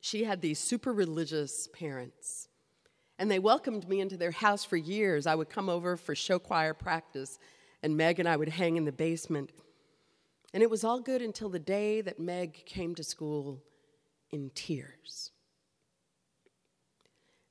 she 0.00 0.24
had 0.24 0.40
these 0.40 0.58
super 0.58 0.92
religious 0.92 1.68
parents. 1.68 2.48
And 3.18 3.30
they 3.30 3.38
welcomed 3.38 3.88
me 3.88 4.00
into 4.00 4.16
their 4.16 4.30
house 4.32 4.64
for 4.64 4.76
years. 4.76 5.26
I 5.26 5.34
would 5.34 5.48
come 5.50 5.68
over 5.68 5.96
for 5.96 6.14
show 6.14 6.38
choir 6.38 6.74
practice, 6.74 7.38
and 7.82 7.96
Meg 7.96 8.18
and 8.18 8.28
I 8.28 8.36
would 8.36 8.48
hang 8.48 8.76
in 8.76 8.84
the 8.84 8.92
basement. 8.92 9.50
And 10.54 10.62
it 10.62 10.70
was 10.70 10.82
all 10.82 11.00
good 11.00 11.22
until 11.22 11.48
the 11.48 11.58
day 11.58 12.00
that 12.00 12.18
Meg 12.18 12.64
came 12.66 12.94
to 12.94 13.04
school 13.04 13.62
in 14.30 14.50
tears. 14.54 15.31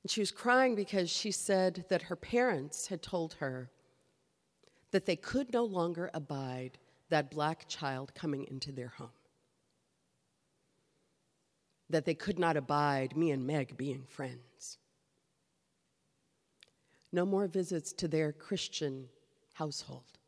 And 0.02 0.10
she 0.10 0.20
was 0.20 0.30
crying 0.30 0.74
because 0.74 1.10
she 1.10 1.30
said 1.30 1.84
that 1.88 2.02
her 2.02 2.16
parents 2.16 2.88
had 2.88 3.02
told 3.02 3.34
her 3.34 3.70
that 4.90 5.06
they 5.06 5.16
could 5.16 5.52
no 5.52 5.64
longer 5.64 6.10
abide 6.12 6.78
that 7.08 7.30
black 7.30 7.68
child 7.68 8.14
coming 8.14 8.46
into 8.48 8.72
their 8.72 8.88
home 8.88 9.10
that 11.92 12.06
they 12.06 12.14
could 12.14 12.38
not 12.38 12.56
abide 12.56 13.16
me 13.16 13.30
and 13.30 13.46
Meg 13.46 13.76
being 13.76 14.04
friends. 14.08 14.78
No 17.12 17.26
more 17.26 17.46
visits 17.46 17.92
to 17.92 18.08
their 18.08 18.32
Christian 18.32 19.08
household. 19.52 20.18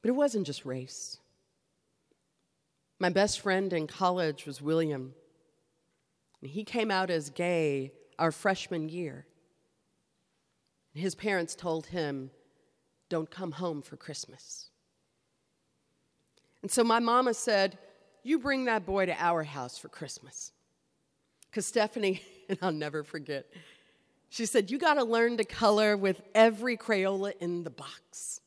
But 0.00 0.08
it 0.08 0.14
wasn't 0.14 0.46
just 0.46 0.64
race. 0.64 1.18
My 2.98 3.10
best 3.10 3.40
friend 3.40 3.72
in 3.72 3.86
college 3.86 4.46
was 4.46 4.62
William. 4.62 5.14
And 6.44 6.52
he 6.52 6.62
came 6.62 6.90
out 6.90 7.08
as 7.08 7.30
gay 7.30 7.90
our 8.18 8.30
freshman 8.30 8.90
year. 8.90 9.24
His 10.92 11.14
parents 11.14 11.54
told 11.54 11.86
him, 11.86 12.30
Don't 13.08 13.30
come 13.30 13.52
home 13.52 13.80
for 13.80 13.96
Christmas. 13.96 14.68
And 16.60 16.70
so 16.70 16.84
my 16.84 16.98
mama 17.00 17.32
said, 17.32 17.78
you 18.22 18.38
bring 18.38 18.66
that 18.66 18.84
boy 18.84 19.06
to 19.06 19.16
our 19.18 19.42
house 19.42 19.78
for 19.78 19.88
Christmas. 19.88 20.52
Because 21.50 21.64
Stephanie, 21.64 22.20
and 22.50 22.58
I'll 22.60 22.72
never 22.72 23.04
forget, 23.04 23.46
she 24.28 24.44
said, 24.44 24.70
You 24.70 24.76
got 24.76 24.94
to 24.94 25.04
learn 25.04 25.38
to 25.38 25.44
color 25.44 25.96
with 25.96 26.20
every 26.34 26.76
Crayola 26.76 27.32
in 27.40 27.64
the 27.64 27.70
box. 27.70 28.42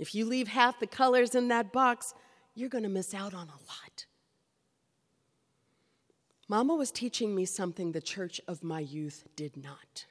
If 0.00 0.12
you 0.12 0.24
leave 0.24 0.48
half 0.48 0.80
the 0.80 0.88
colors 0.88 1.36
in 1.36 1.46
that 1.48 1.72
box, 1.72 2.14
you're 2.56 2.68
going 2.68 2.82
to 2.82 2.90
miss 2.90 3.14
out 3.14 3.32
on 3.32 3.46
a 3.46 3.60
lot. 3.68 4.06
Mama 6.50 6.74
was 6.74 6.90
teaching 6.90 7.32
me 7.32 7.44
something 7.44 7.92
the 7.92 8.00
church 8.00 8.40
of 8.48 8.64
my 8.64 8.80
youth 8.80 9.22
did 9.36 9.56
not. 9.56 10.06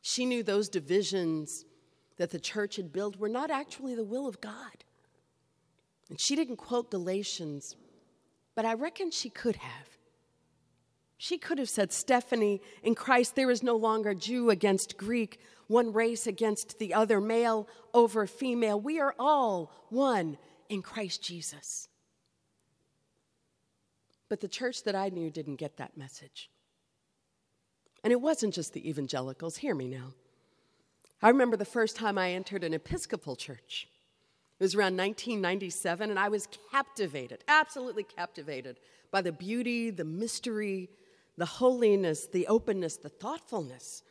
She 0.00 0.24
knew 0.24 0.44
those 0.44 0.68
divisions 0.68 1.64
that 2.18 2.30
the 2.30 2.38
church 2.38 2.76
had 2.76 2.92
built 2.92 3.16
were 3.16 3.28
not 3.28 3.50
actually 3.50 3.96
the 3.96 4.04
will 4.04 4.28
of 4.28 4.40
God. 4.40 4.84
And 6.08 6.20
she 6.20 6.36
didn't 6.36 6.58
quote 6.58 6.92
Galatians, 6.92 7.74
but 8.54 8.64
I 8.64 8.74
reckon 8.74 9.10
she 9.10 9.28
could 9.28 9.56
have. 9.56 9.88
She 11.18 11.36
could 11.36 11.58
have 11.58 11.68
said, 11.68 11.92
Stephanie, 11.92 12.62
in 12.84 12.94
Christ 12.94 13.34
there 13.34 13.50
is 13.50 13.64
no 13.64 13.74
longer 13.74 14.14
Jew 14.14 14.50
against 14.50 14.96
Greek, 14.96 15.40
one 15.66 15.92
race 15.92 16.28
against 16.28 16.78
the 16.78 16.94
other, 16.94 17.20
male 17.20 17.66
over 17.92 18.24
female. 18.28 18.80
We 18.80 19.00
are 19.00 19.16
all 19.18 19.72
one 19.88 20.38
in 20.68 20.80
Christ 20.80 21.24
Jesus. 21.24 21.88
But 24.28 24.40
the 24.40 24.48
church 24.48 24.82
that 24.84 24.94
I 24.94 25.08
knew 25.08 25.30
didn't 25.30 25.56
get 25.56 25.76
that 25.76 25.96
message. 25.96 26.50
And 28.02 28.12
it 28.12 28.20
wasn't 28.20 28.54
just 28.54 28.72
the 28.72 28.88
evangelicals, 28.88 29.56
hear 29.56 29.74
me 29.74 29.88
now. 29.88 30.14
I 31.22 31.28
remember 31.28 31.56
the 31.56 31.64
first 31.64 31.96
time 31.96 32.18
I 32.18 32.32
entered 32.32 32.64
an 32.64 32.74
Episcopal 32.74 33.36
church. 33.36 33.88
It 34.58 34.64
was 34.64 34.74
around 34.74 34.96
1997, 34.96 36.10
and 36.10 36.18
I 36.18 36.28
was 36.28 36.48
captivated, 36.70 37.44
absolutely 37.48 38.04
captivated 38.04 38.78
by 39.10 39.22
the 39.22 39.32
beauty, 39.32 39.90
the 39.90 40.04
mystery, 40.04 40.88
the 41.36 41.46
holiness, 41.46 42.26
the 42.26 42.46
openness, 42.46 42.96
the 42.96 43.08
thoughtfulness. 43.08 44.02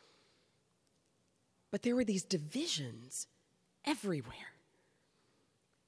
But 1.70 1.82
there 1.82 1.96
were 1.96 2.04
these 2.04 2.24
divisions 2.24 3.26
everywhere. 3.84 4.54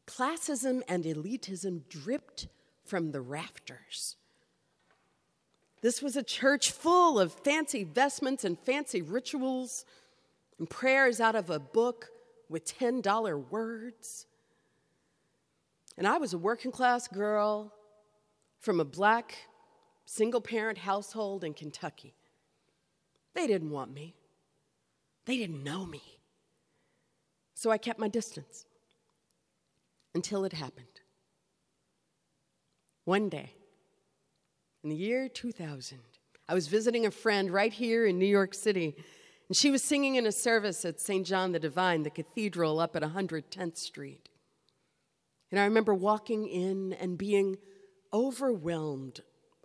Classism 0.07 0.83
and 0.89 1.05
elitism 1.05 1.89
dripped 1.89 2.49
from 2.89 3.13
the 3.13 3.21
rafters. 3.21 4.17
This 5.81 6.03
was 6.03 6.17
a 6.17 6.23
church 6.23 6.73
full 6.73 7.21
of 7.21 7.33
fancy 7.33 7.85
vestments 7.85 8.45
and 8.45 8.59
fancy 8.59 9.03
rituals 9.03 9.85
and 10.59 10.69
prayers 10.69 11.21
out 11.21 11.37
of 11.37 11.51
a 11.51 11.59
book 11.59 12.09
with 12.49 12.67
$10 12.79 13.51
words. 13.51 14.27
And 15.97 16.07
I 16.07 16.19
was 16.19 16.33
a 16.33 16.39
working 16.39 16.73
class 16.73 17.07
girl 17.07 17.73
from 18.59 18.81
a 18.81 18.85
black 18.85 19.37
single 20.05 20.41
parent 20.41 20.79
household 20.79 21.45
in 21.45 21.55
Kentucky. 21.55 22.15
They 23.35 23.47
didn't 23.47 23.71
want 23.71 23.93
me, 23.93 24.15
they 25.27 25.37
didn't 25.37 25.63
know 25.63 25.87
me. 25.87 26.03
So 27.55 27.71
I 27.71 27.79
kept 27.79 27.99
my 27.99 28.09
distance 28.09 28.67
until 30.15 30.45
it 30.45 30.53
happened. 30.53 30.98
One 33.09 33.31
day, 33.31 33.55
in 34.85 34.91
the 34.91 34.95
year 34.95 35.31
2000, 35.31 35.99
I 36.47 36.53
was 36.53 36.69
visiting 36.69 37.07
a 37.07 37.11
friend 37.11 37.51
right 37.51 37.73
here 37.73 38.05
in 38.05 38.19
New 38.19 38.27
York 38.27 38.53
City, 38.53 38.95
and 39.49 39.57
she 39.57 39.71
was 39.71 39.83
singing 39.83 40.17
in 40.17 40.27
a 40.27 40.31
service 40.31 40.85
at 40.85 41.01
St. 41.01 41.25
John 41.27 41.53
the 41.53 41.59
Divine, 41.59 42.03
the 42.03 42.11
cathedral 42.11 42.79
up 42.79 42.95
at 42.97 43.03
110th 43.03 43.79
Street. 43.79 44.29
And 45.51 45.59
I 45.59 45.65
remember 45.65 45.95
walking 45.95 46.49
in 46.49 46.93
and 46.93 47.17
being 47.17 47.57
overwhelmed, 48.13 49.23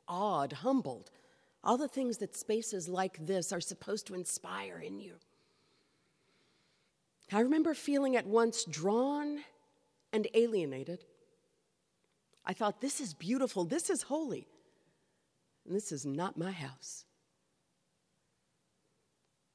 awed, 0.08 0.53
humbled, 0.53 1.12
all 1.65 1.77
the 1.77 1.89
things 1.89 2.19
that 2.19 2.38
spaces 2.38 2.88
like 2.88 3.25
this 3.25 3.51
are 3.51 3.60
supposed 3.60 4.08
to 4.08 4.15
inspire 4.15 4.77
in 4.79 5.01
you. 5.01 5.15
I 7.29 7.41
remember 7.41 7.73
feeling 7.73 8.15
at 8.15 8.25
once 8.25 8.63
drawn 8.63 9.39
and 10.13 10.29
alienated. 10.34 11.03
I 12.45 12.53
thought, 12.53 12.82
this 12.82 12.99
is 12.99 13.13
beautiful, 13.13 13.63
this 13.63 13.89
is 13.89 14.03
holy, 14.03 14.47
and 15.65 15.75
this 15.75 15.91
is 15.91 16.06
not 16.06 16.38
my 16.38 16.51
house. 16.51 17.06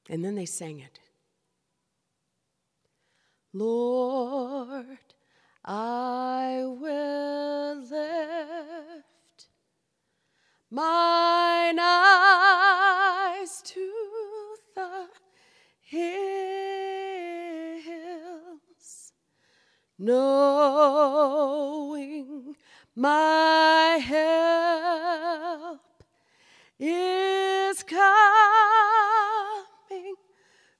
And 0.09 0.25
then 0.25 0.35
they 0.35 0.45
sang 0.47 0.79
it. 0.79 0.99
Lord, 3.53 4.97
I 5.63 6.63
will 6.65 7.75
lift 7.81 9.49
mine 10.71 11.79
eyes 11.79 13.61
to 13.65 13.91
the 14.75 15.09
hills, 15.81 16.23
knowing 19.99 21.29
my 22.99 23.97
help 24.03 25.79
is 26.77 27.81
coming 27.83 28.03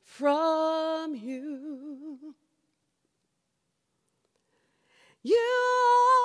from 0.04 1.16
you. 1.16 2.36
You 5.24 5.38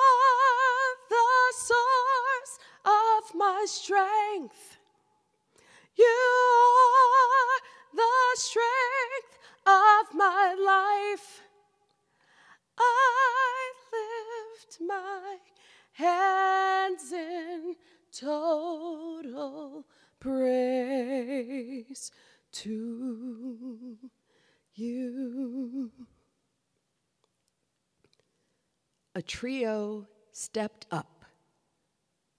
are 0.03 0.97
the 1.11 1.53
source 1.59 2.59
of 2.85 3.35
my 3.37 3.65
strength. 3.69 4.74
To 22.55 23.99
you. 24.75 25.91
A 29.15 29.23
trio 29.23 30.07
stepped 30.33 30.87
up 30.91 31.25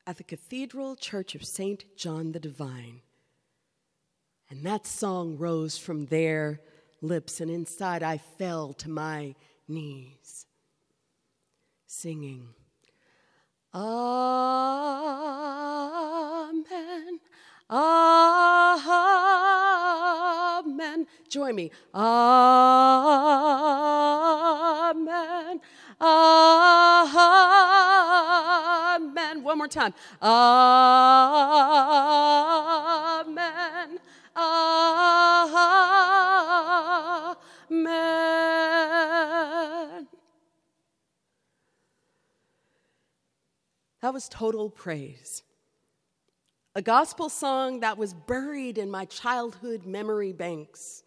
at 0.07 0.17
the 0.17 0.23
Cathedral 0.23 0.95
Church 0.95 1.35
of 1.35 1.45
St. 1.45 1.85
John 1.97 2.31
the 2.31 2.39
Divine. 2.39 3.01
And 4.49 4.63
that 4.63 4.85
song 4.85 5.37
rose 5.37 5.77
from 5.77 6.05
their 6.05 6.61
lips, 7.01 7.41
and 7.41 7.49
inside 7.49 8.03
I 8.03 8.17
fell 8.17 8.73
to 8.73 8.89
my 8.89 9.35
knees, 9.67 10.45
singing. 11.87 12.49
Amen. 13.73 14.35
Amen. 17.71 19.04
Join 21.29 21.55
me. 21.55 21.71
Amen. 21.93 22.05
Amen. 26.01 26.41
One 29.43 29.57
more 29.57 29.67
time. 29.67 29.93
Amen. 30.21 30.31
Amen. 34.37 34.67
That 44.01 44.13
was 44.13 44.29
total 44.29 44.69
praise. 44.69 45.43
A 46.77 46.81
gospel 46.81 47.29
song 47.29 47.79
that 47.79 47.97
was 47.97 48.13
buried 48.13 48.77
in 48.77 48.91
my 48.91 49.05
childhood 49.05 49.85
memory 49.85 50.33
banks. 50.33 51.03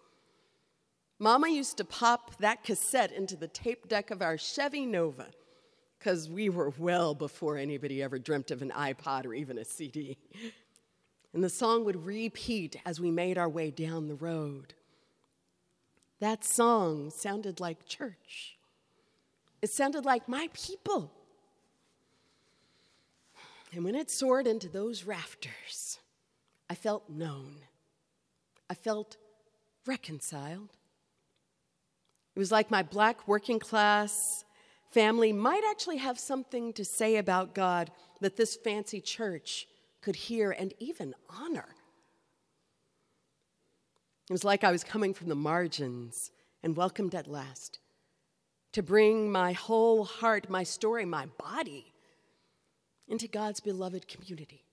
Mama 1.18 1.50
used 1.50 1.76
to 1.76 1.84
pop 1.84 2.34
that 2.38 2.64
cassette 2.64 3.12
into 3.12 3.36
the 3.36 3.48
tape 3.48 3.86
deck 3.86 4.10
of 4.10 4.22
our 4.22 4.38
Chevy 4.38 4.86
Nova 4.86 5.26
because 5.98 6.26
we 6.26 6.48
were 6.48 6.72
well 6.78 7.14
before 7.14 7.58
anybody 7.58 8.02
ever 8.02 8.18
dreamt 8.18 8.50
of 8.50 8.62
an 8.62 8.70
iPod 8.70 9.26
or 9.26 9.34
even 9.34 9.58
a 9.58 9.64
CD. 9.64 10.16
And 11.34 11.44
the 11.44 11.50
song 11.50 11.84
would 11.84 12.06
repeat 12.06 12.76
as 12.86 12.98
we 12.98 13.10
made 13.10 13.36
our 13.36 13.48
way 13.48 13.70
down 13.70 14.08
the 14.08 14.14
road. 14.14 14.72
That 16.18 16.46
song 16.46 17.10
sounded 17.10 17.60
like 17.60 17.86
church. 17.86 18.56
It 19.60 19.68
sounded 19.68 20.06
like 20.06 20.30
my 20.30 20.48
people. 20.54 21.12
And 23.72 23.84
when 23.84 23.94
it 23.94 24.10
soared 24.10 24.46
into 24.46 24.68
those 24.68 25.04
rafters, 25.04 25.98
I 26.70 26.74
felt 26.74 27.08
known. 27.08 27.56
I 28.70 28.74
felt 28.74 29.16
reconciled. 29.86 30.70
It 32.34 32.38
was 32.38 32.52
like 32.52 32.70
my 32.70 32.82
black 32.82 33.26
working 33.26 33.58
class 33.58 34.44
family 34.90 35.32
might 35.32 35.62
actually 35.68 35.98
have 35.98 36.18
something 36.18 36.72
to 36.72 36.84
say 36.84 37.16
about 37.16 37.54
God 37.54 37.90
that 38.20 38.36
this 38.36 38.56
fancy 38.56 39.00
church 39.00 39.66
could 40.00 40.16
hear 40.16 40.50
and 40.50 40.72
even 40.78 41.14
honor. 41.28 41.68
It 44.30 44.32
was 44.32 44.44
like 44.44 44.64
I 44.64 44.70
was 44.70 44.84
coming 44.84 45.14
from 45.14 45.28
the 45.28 45.34
margins 45.34 46.30
and 46.62 46.76
welcomed 46.76 47.14
at 47.14 47.26
last 47.26 47.80
to 48.72 48.82
bring 48.82 49.30
my 49.30 49.52
whole 49.52 50.04
heart, 50.04 50.50
my 50.50 50.62
story, 50.62 51.04
my 51.04 51.26
body 51.38 51.92
into 53.08 53.26
God's 53.26 53.60
beloved 53.60 54.06
community. 54.06 54.64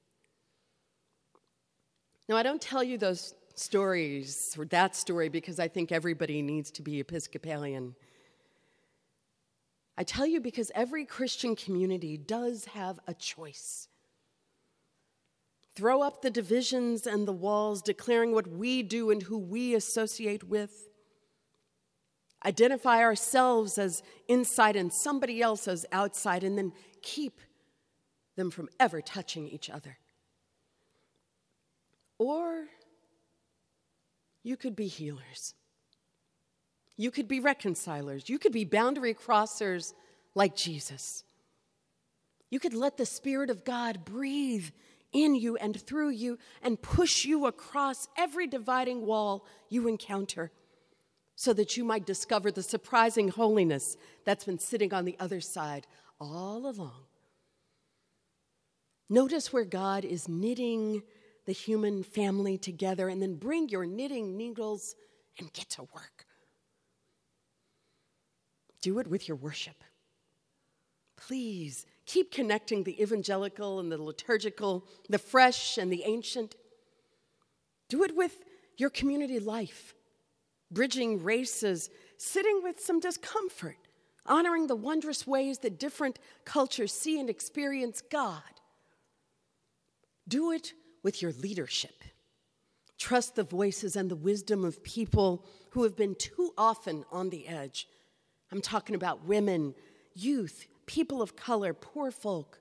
Now, 2.27 2.35
I 2.37 2.43
don't 2.43 2.61
tell 2.61 2.83
you 2.83 2.97
those 2.97 3.35
stories 3.55 4.55
or 4.57 4.65
that 4.65 4.95
story 4.95 5.29
because 5.29 5.59
I 5.59 5.67
think 5.67 5.91
everybody 5.91 6.41
needs 6.41 6.71
to 6.71 6.81
be 6.81 6.99
Episcopalian. 6.99 7.95
I 9.97 10.03
tell 10.03 10.25
you 10.25 10.41
because 10.41 10.71
every 10.75 11.05
Christian 11.05 11.55
community 11.55 12.17
does 12.17 12.65
have 12.65 12.99
a 13.07 13.13
choice. 13.13 13.87
Throw 15.75 16.01
up 16.01 16.21
the 16.21 16.29
divisions 16.29 17.05
and 17.05 17.27
the 17.27 17.33
walls, 17.33 17.81
declaring 17.81 18.33
what 18.33 18.47
we 18.47 18.81
do 18.81 19.11
and 19.11 19.23
who 19.23 19.37
we 19.37 19.75
associate 19.75 20.43
with. 20.43 20.89
Identify 22.45 23.01
ourselves 23.01 23.77
as 23.77 24.03
inside 24.27 24.75
and 24.75 24.91
somebody 24.91 25.41
else 25.41 25.67
as 25.67 25.85
outside, 25.91 26.43
and 26.43 26.57
then 26.57 26.73
keep 27.01 27.39
them 28.35 28.51
from 28.51 28.69
ever 28.79 29.01
touching 29.01 29.47
each 29.47 29.69
other. 29.69 29.97
Or 32.17 32.65
you 34.43 34.57
could 34.57 34.75
be 34.75 34.87
healers. 34.87 35.53
You 36.97 37.11
could 37.11 37.27
be 37.27 37.39
reconcilers. 37.39 38.29
You 38.29 38.39
could 38.39 38.53
be 38.53 38.63
boundary 38.63 39.13
crossers 39.13 39.93
like 40.33 40.55
Jesus. 40.55 41.23
You 42.49 42.59
could 42.59 42.73
let 42.73 42.97
the 42.97 43.05
Spirit 43.05 43.49
of 43.49 43.65
God 43.65 44.05
breathe 44.05 44.69
in 45.11 45.35
you 45.35 45.55
and 45.57 45.79
through 45.79 46.09
you 46.09 46.37
and 46.61 46.81
push 46.81 47.25
you 47.25 47.47
across 47.47 48.07
every 48.17 48.47
dividing 48.47 49.05
wall 49.05 49.45
you 49.69 49.87
encounter 49.87 50.51
so 51.35 51.53
that 51.53 51.75
you 51.75 51.83
might 51.83 52.05
discover 52.05 52.51
the 52.51 52.63
surprising 52.63 53.29
holiness 53.29 53.97
that's 54.25 54.45
been 54.45 54.59
sitting 54.59 54.93
on 54.93 55.05
the 55.05 55.17
other 55.19 55.41
side 55.41 55.85
all 56.19 56.69
along. 56.69 57.03
Notice 59.09 59.53
where 59.53 59.65
God 59.65 60.03
is 60.03 60.27
knitting 60.27 61.03
the 61.45 61.51
human 61.51 62.01
family 62.03 62.57
together, 62.57 63.07
and 63.07 63.21
then 63.21 63.35
bring 63.35 63.69
your 63.69 63.85
knitting 63.85 64.35
needles 64.35 64.95
and 65.37 65.53
get 65.53 65.69
to 65.69 65.83
work. 65.83 66.25
Do 68.81 68.97
it 68.99 69.07
with 69.07 69.27
your 69.27 69.37
worship. 69.37 69.83
Please 71.17 71.85
keep 72.07 72.31
connecting 72.31 72.83
the 72.83 73.01
evangelical 73.01 73.79
and 73.79 73.91
the 73.91 74.01
liturgical, 74.01 74.85
the 75.07 75.19
fresh 75.19 75.77
and 75.77 75.91
the 75.91 76.03
ancient. 76.05 76.55
Do 77.89 78.03
it 78.03 78.15
with 78.15 78.43
your 78.77 78.89
community 78.89 79.39
life. 79.39 79.93
bridging 80.71 81.23
races, 81.23 81.89
sitting 82.17 82.61
with 82.63 82.79
some 82.79 82.99
discomfort, 82.99 83.77
honoring 84.25 84.67
the 84.67 84.75
wondrous 84.75 85.27
ways 85.27 85.59
that 85.59 85.79
different 85.79 86.19
cultures 86.43 86.91
see 86.91 87.19
and 87.19 87.29
experience 87.29 88.01
God. 88.11 88.41
Do 90.27 90.51
it 90.51 90.73
with 91.03 91.21
your 91.21 91.31
leadership. 91.33 92.03
Trust 92.97 93.35
the 93.35 93.43
voices 93.43 93.95
and 93.95 94.09
the 94.09 94.15
wisdom 94.15 94.63
of 94.63 94.83
people 94.83 95.45
who 95.71 95.83
have 95.83 95.95
been 95.95 96.15
too 96.15 96.53
often 96.57 97.05
on 97.11 97.29
the 97.29 97.47
edge. 97.47 97.87
I'm 98.51 98.61
talking 98.61 98.95
about 98.95 99.25
women, 99.25 99.75
youth, 100.13 100.67
people 100.85 101.21
of 101.21 101.35
color, 101.35 101.73
poor 101.73 102.11
folk, 102.11 102.59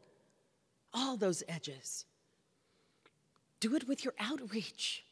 all 0.92 1.16
those 1.16 1.42
edges. 1.48 2.05
Do 3.61 3.74
it 3.77 3.88
with 3.88 4.05
your 4.05 4.14
outreach. 4.18 5.05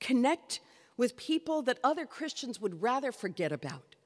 Connect 0.00 0.60
with 0.96 1.16
people 1.16 1.62
that 1.62 1.78
other 1.82 2.04
Christians 2.04 2.60
would 2.60 2.82
rather 2.82 3.12
forget 3.12 3.52
about. 3.52 3.96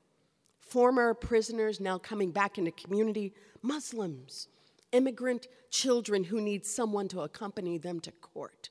Former 0.61 1.15
prisoners 1.15 1.81
now 1.81 1.99
coming 1.99 2.31
back 2.31 2.59
into 2.59 2.71
community, 2.71 3.35
Muslims, 3.63 4.49
immigrant 4.97 5.47
children 5.71 6.25
who 6.25 6.41
need 6.41 6.65
someone 6.65 7.07
to 7.09 7.21
accompany 7.21 7.77
them 7.77 8.01
to 8.01 8.11
court 8.11 8.71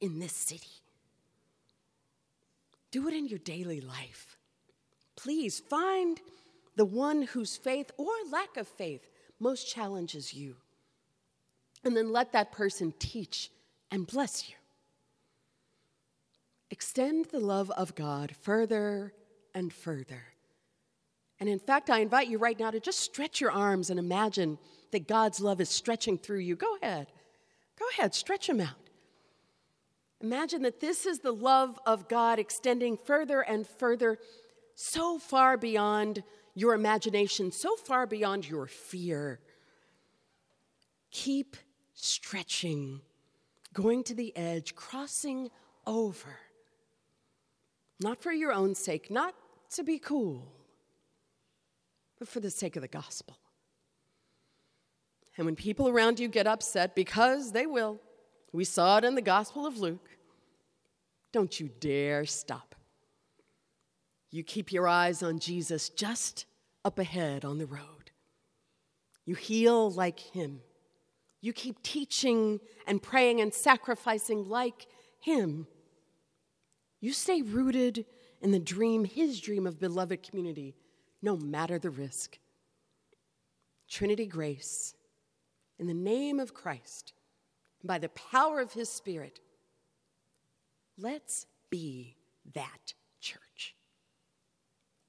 in 0.00 0.18
this 0.18 0.34
city. 0.34 0.82
Do 2.90 3.08
it 3.08 3.14
in 3.14 3.26
your 3.26 3.38
daily 3.38 3.80
life. 3.80 4.36
Please 5.16 5.58
find 5.58 6.20
the 6.76 6.84
one 6.84 7.22
whose 7.22 7.56
faith 7.56 7.90
or 7.96 8.12
lack 8.30 8.56
of 8.56 8.68
faith 8.68 9.08
most 9.38 9.72
challenges 9.72 10.34
you. 10.34 10.56
And 11.84 11.96
then 11.96 12.12
let 12.12 12.32
that 12.32 12.52
person 12.52 12.92
teach 12.98 13.50
and 13.90 14.06
bless 14.06 14.48
you. 14.48 14.56
Extend 16.70 17.26
the 17.26 17.40
love 17.40 17.70
of 17.70 17.94
God 17.94 18.34
further 18.42 19.14
and 19.54 19.72
further. 19.72 20.29
And 21.40 21.48
in 21.48 21.58
fact, 21.58 21.88
I 21.88 22.00
invite 22.00 22.28
you 22.28 22.38
right 22.38 22.58
now 22.58 22.70
to 22.70 22.78
just 22.78 23.00
stretch 23.00 23.40
your 23.40 23.50
arms 23.50 23.88
and 23.88 23.98
imagine 23.98 24.58
that 24.92 25.08
God's 25.08 25.40
love 25.40 25.60
is 25.60 25.70
stretching 25.70 26.18
through 26.18 26.40
you. 26.40 26.54
Go 26.54 26.76
ahead. 26.82 27.06
Go 27.78 27.86
ahead, 27.96 28.14
stretch 28.14 28.46
them 28.46 28.60
out. 28.60 28.76
Imagine 30.20 30.62
that 30.62 30.80
this 30.80 31.06
is 31.06 31.20
the 31.20 31.32
love 31.32 31.78
of 31.86 32.08
God 32.08 32.38
extending 32.38 32.98
further 32.98 33.40
and 33.40 33.66
further, 33.66 34.18
so 34.74 35.18
far 35.18 35.56
beyond 35.56 36.22
your 36.54 36.74
imagination, 36.74 37.50
so 37.50 37.74
far 37.76 38.06
beyond 38.06 38.46
your 38.46 38.66
fear. 38.66 39.40
Keep 41.10 41.56
stretching, 41.94 43.00
going 43.72 44.04
to 44.04 44.14
the 44.14 44.36
edge, 44.36 44.74
crossing 44.74 45.48
over. 45.86 46.38
Not 47.98 48.22
for 48.22 48.32
your 48.32 48.52
own 48.52 48.74
sake, 48.74 49.10
not 49.10 49.34
to 49.70 49.82
be 49.82 49.98
cool, 49.98 50.52
but 52.20 52.28
for 52.28 52.38
the 52.38 52.50
sake 52.50 52.76
of 52.76 52.82
the 52.82 52.88
gospel. 52.88 53.36
And 55.36 55.46
when 55.46 55.56
people 55.56 55.88
around 55.88 56.20
you 56.20 56.28
get 56.28 56.46
upset, 56.46 56.94
because 56.94 57.50
they 57.50 57.66
will, 57.66 57.98
we 58.52 58.64
saw 58.64 58.98
it 58.98 59.04
in 59.04 59.14
the 59.14 59.22
Gospel 59.22 59.66
of 59.66 59.78
Luke, 59.78 60.06
don't 61.32 61.58
you 61.58 61.70
dare 61.80 62.26
stop. 62.26 62.74
You 64.30 64.44
keep 64.44 64.70
your 64.70 64.86
eyes 64.86 65.22
on 65.22 65.38
Jesus 65.38 65.88
just 65.88 66.44
up 66.84 66.98
ahead 66.98 67.44
on 67.44 67.58
the 67.58 67.66
road. 67.66 68.10
You 69.24 69.34
heal 69.34 69.90
like 69.90 70.20
him. 70.20 70.60
You 71.40 71.54
keep 71.54 71.82
teaching 71.82 72.60
and 72.86 73.02
praying 73.02 73.40
and 73.40 73.54
sacrificing 73.54 74.46
like 74.46 74.86
him. 75.20 75.66
You 77.00 77.14
stay 77.14 77.40
rooted 77.40 78.04
in 78.42 78.50
the 78.50 78.58
dream, 78.58 79.04
his 79.04 79.40
dream 79.40 79.66
of 79.66 79.80
beloved 79.80 80.22
community, 80.22 80.74
no 81.22 81.36
matter 81.36 81.78
the 81.78 81.90
risk. 81.90 82.38
Trinity 83.88 84.26
Grace 84.26 84.94
in 85.80 85.86
the 85.86 85.94
name 85.94 86.38
of 86.38 86.52
Christ, 86.52 87.14
by 87.82 87.96
the 87.98 88.10
power 88.10 88.60
of 88.60 88.74
His 88.74 88.90
Spirit, 88.90 89.40
let's 90.98 91.46
be 91.70 92.16
that 92.52 92.92
church. 93.18 93.74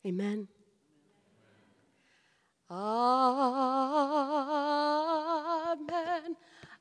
Amen. 0.08 0.48
Amen. 2.72 2.78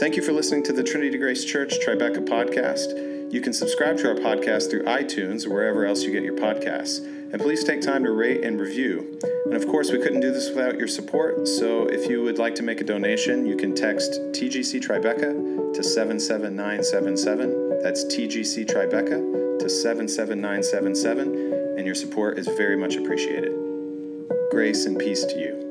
Thank 0.00 0.16
you 0.16 0.22
for 0.22 0.32
listening 0.32 0.62
to 0.62 0.72
the 0.72 0.82
Trinity 0.82 1.18
Grace 1.18 1.44
Church 1.44 1.74
Tribeca 1.86 2.26
podcast. 2.26 3.30
You 3.30 3.42
can 3.42 3.52
subscribe 3.52 3.98
to 3.98 4.08
our 4.08 4.14
podcast 4.14 4.70
through 4.70 4.84
iTunes 4.84 5.46
or 5.46 5.50
wherever 5.50 5.84
else 5.84 6.04
you 6.04 6.10
get 6.10 6.22
your 6.22 6.38
podcasts. 6.38 7.04
And 7.04 7.38
please 7.38 7.64
take 7.64 7.82
time 7.82 8.04
to 8.04 8.10
rate 8.10 8.42
and 8.42 8.58
review. 8.58 9.20
And 9.44 9.52
of 9.52 9.66
course, 9.66 9.92
we 9.92 9.98
couldn't 9.98 10.20
do 10.20 10.32
this 10.32 10.48
without 10.48 10.78
your 10.78 10.88
support. 10.88 11.46
So 11.46 11.84
if 11.84 12.08
you 12.08 12.22
would 12.22 12.38
like 12.38 12.54
to 12.54 12.62
make 12.62 12.80
a 12.80 12.84
donation, 12.84 13.44
you 13.44 13.58
can 13.58 13.74
text 13.74 14.12
TGC 14.32 14.80
Tribeca 14.80 15.74
to 15.74 15.82
77977. 15.82 17.82
That's 17.82 18.02
TGC 18.06 18.64
Tribeca 18.64 19.58
to 19.58 19.68
77977. 19.68 21.76
And 21.76 21.84
your 21.84 21.94
support 21.94 22.38
is 22.38 22.46
very 22.46 22.78
much 22.78 22.96
appreciated. 22.96 23.52
Grace 24.50 24.86
and 24.86 24.98
peace 24.98 25.26
to 25.26 25.38
you. 25.38 25.69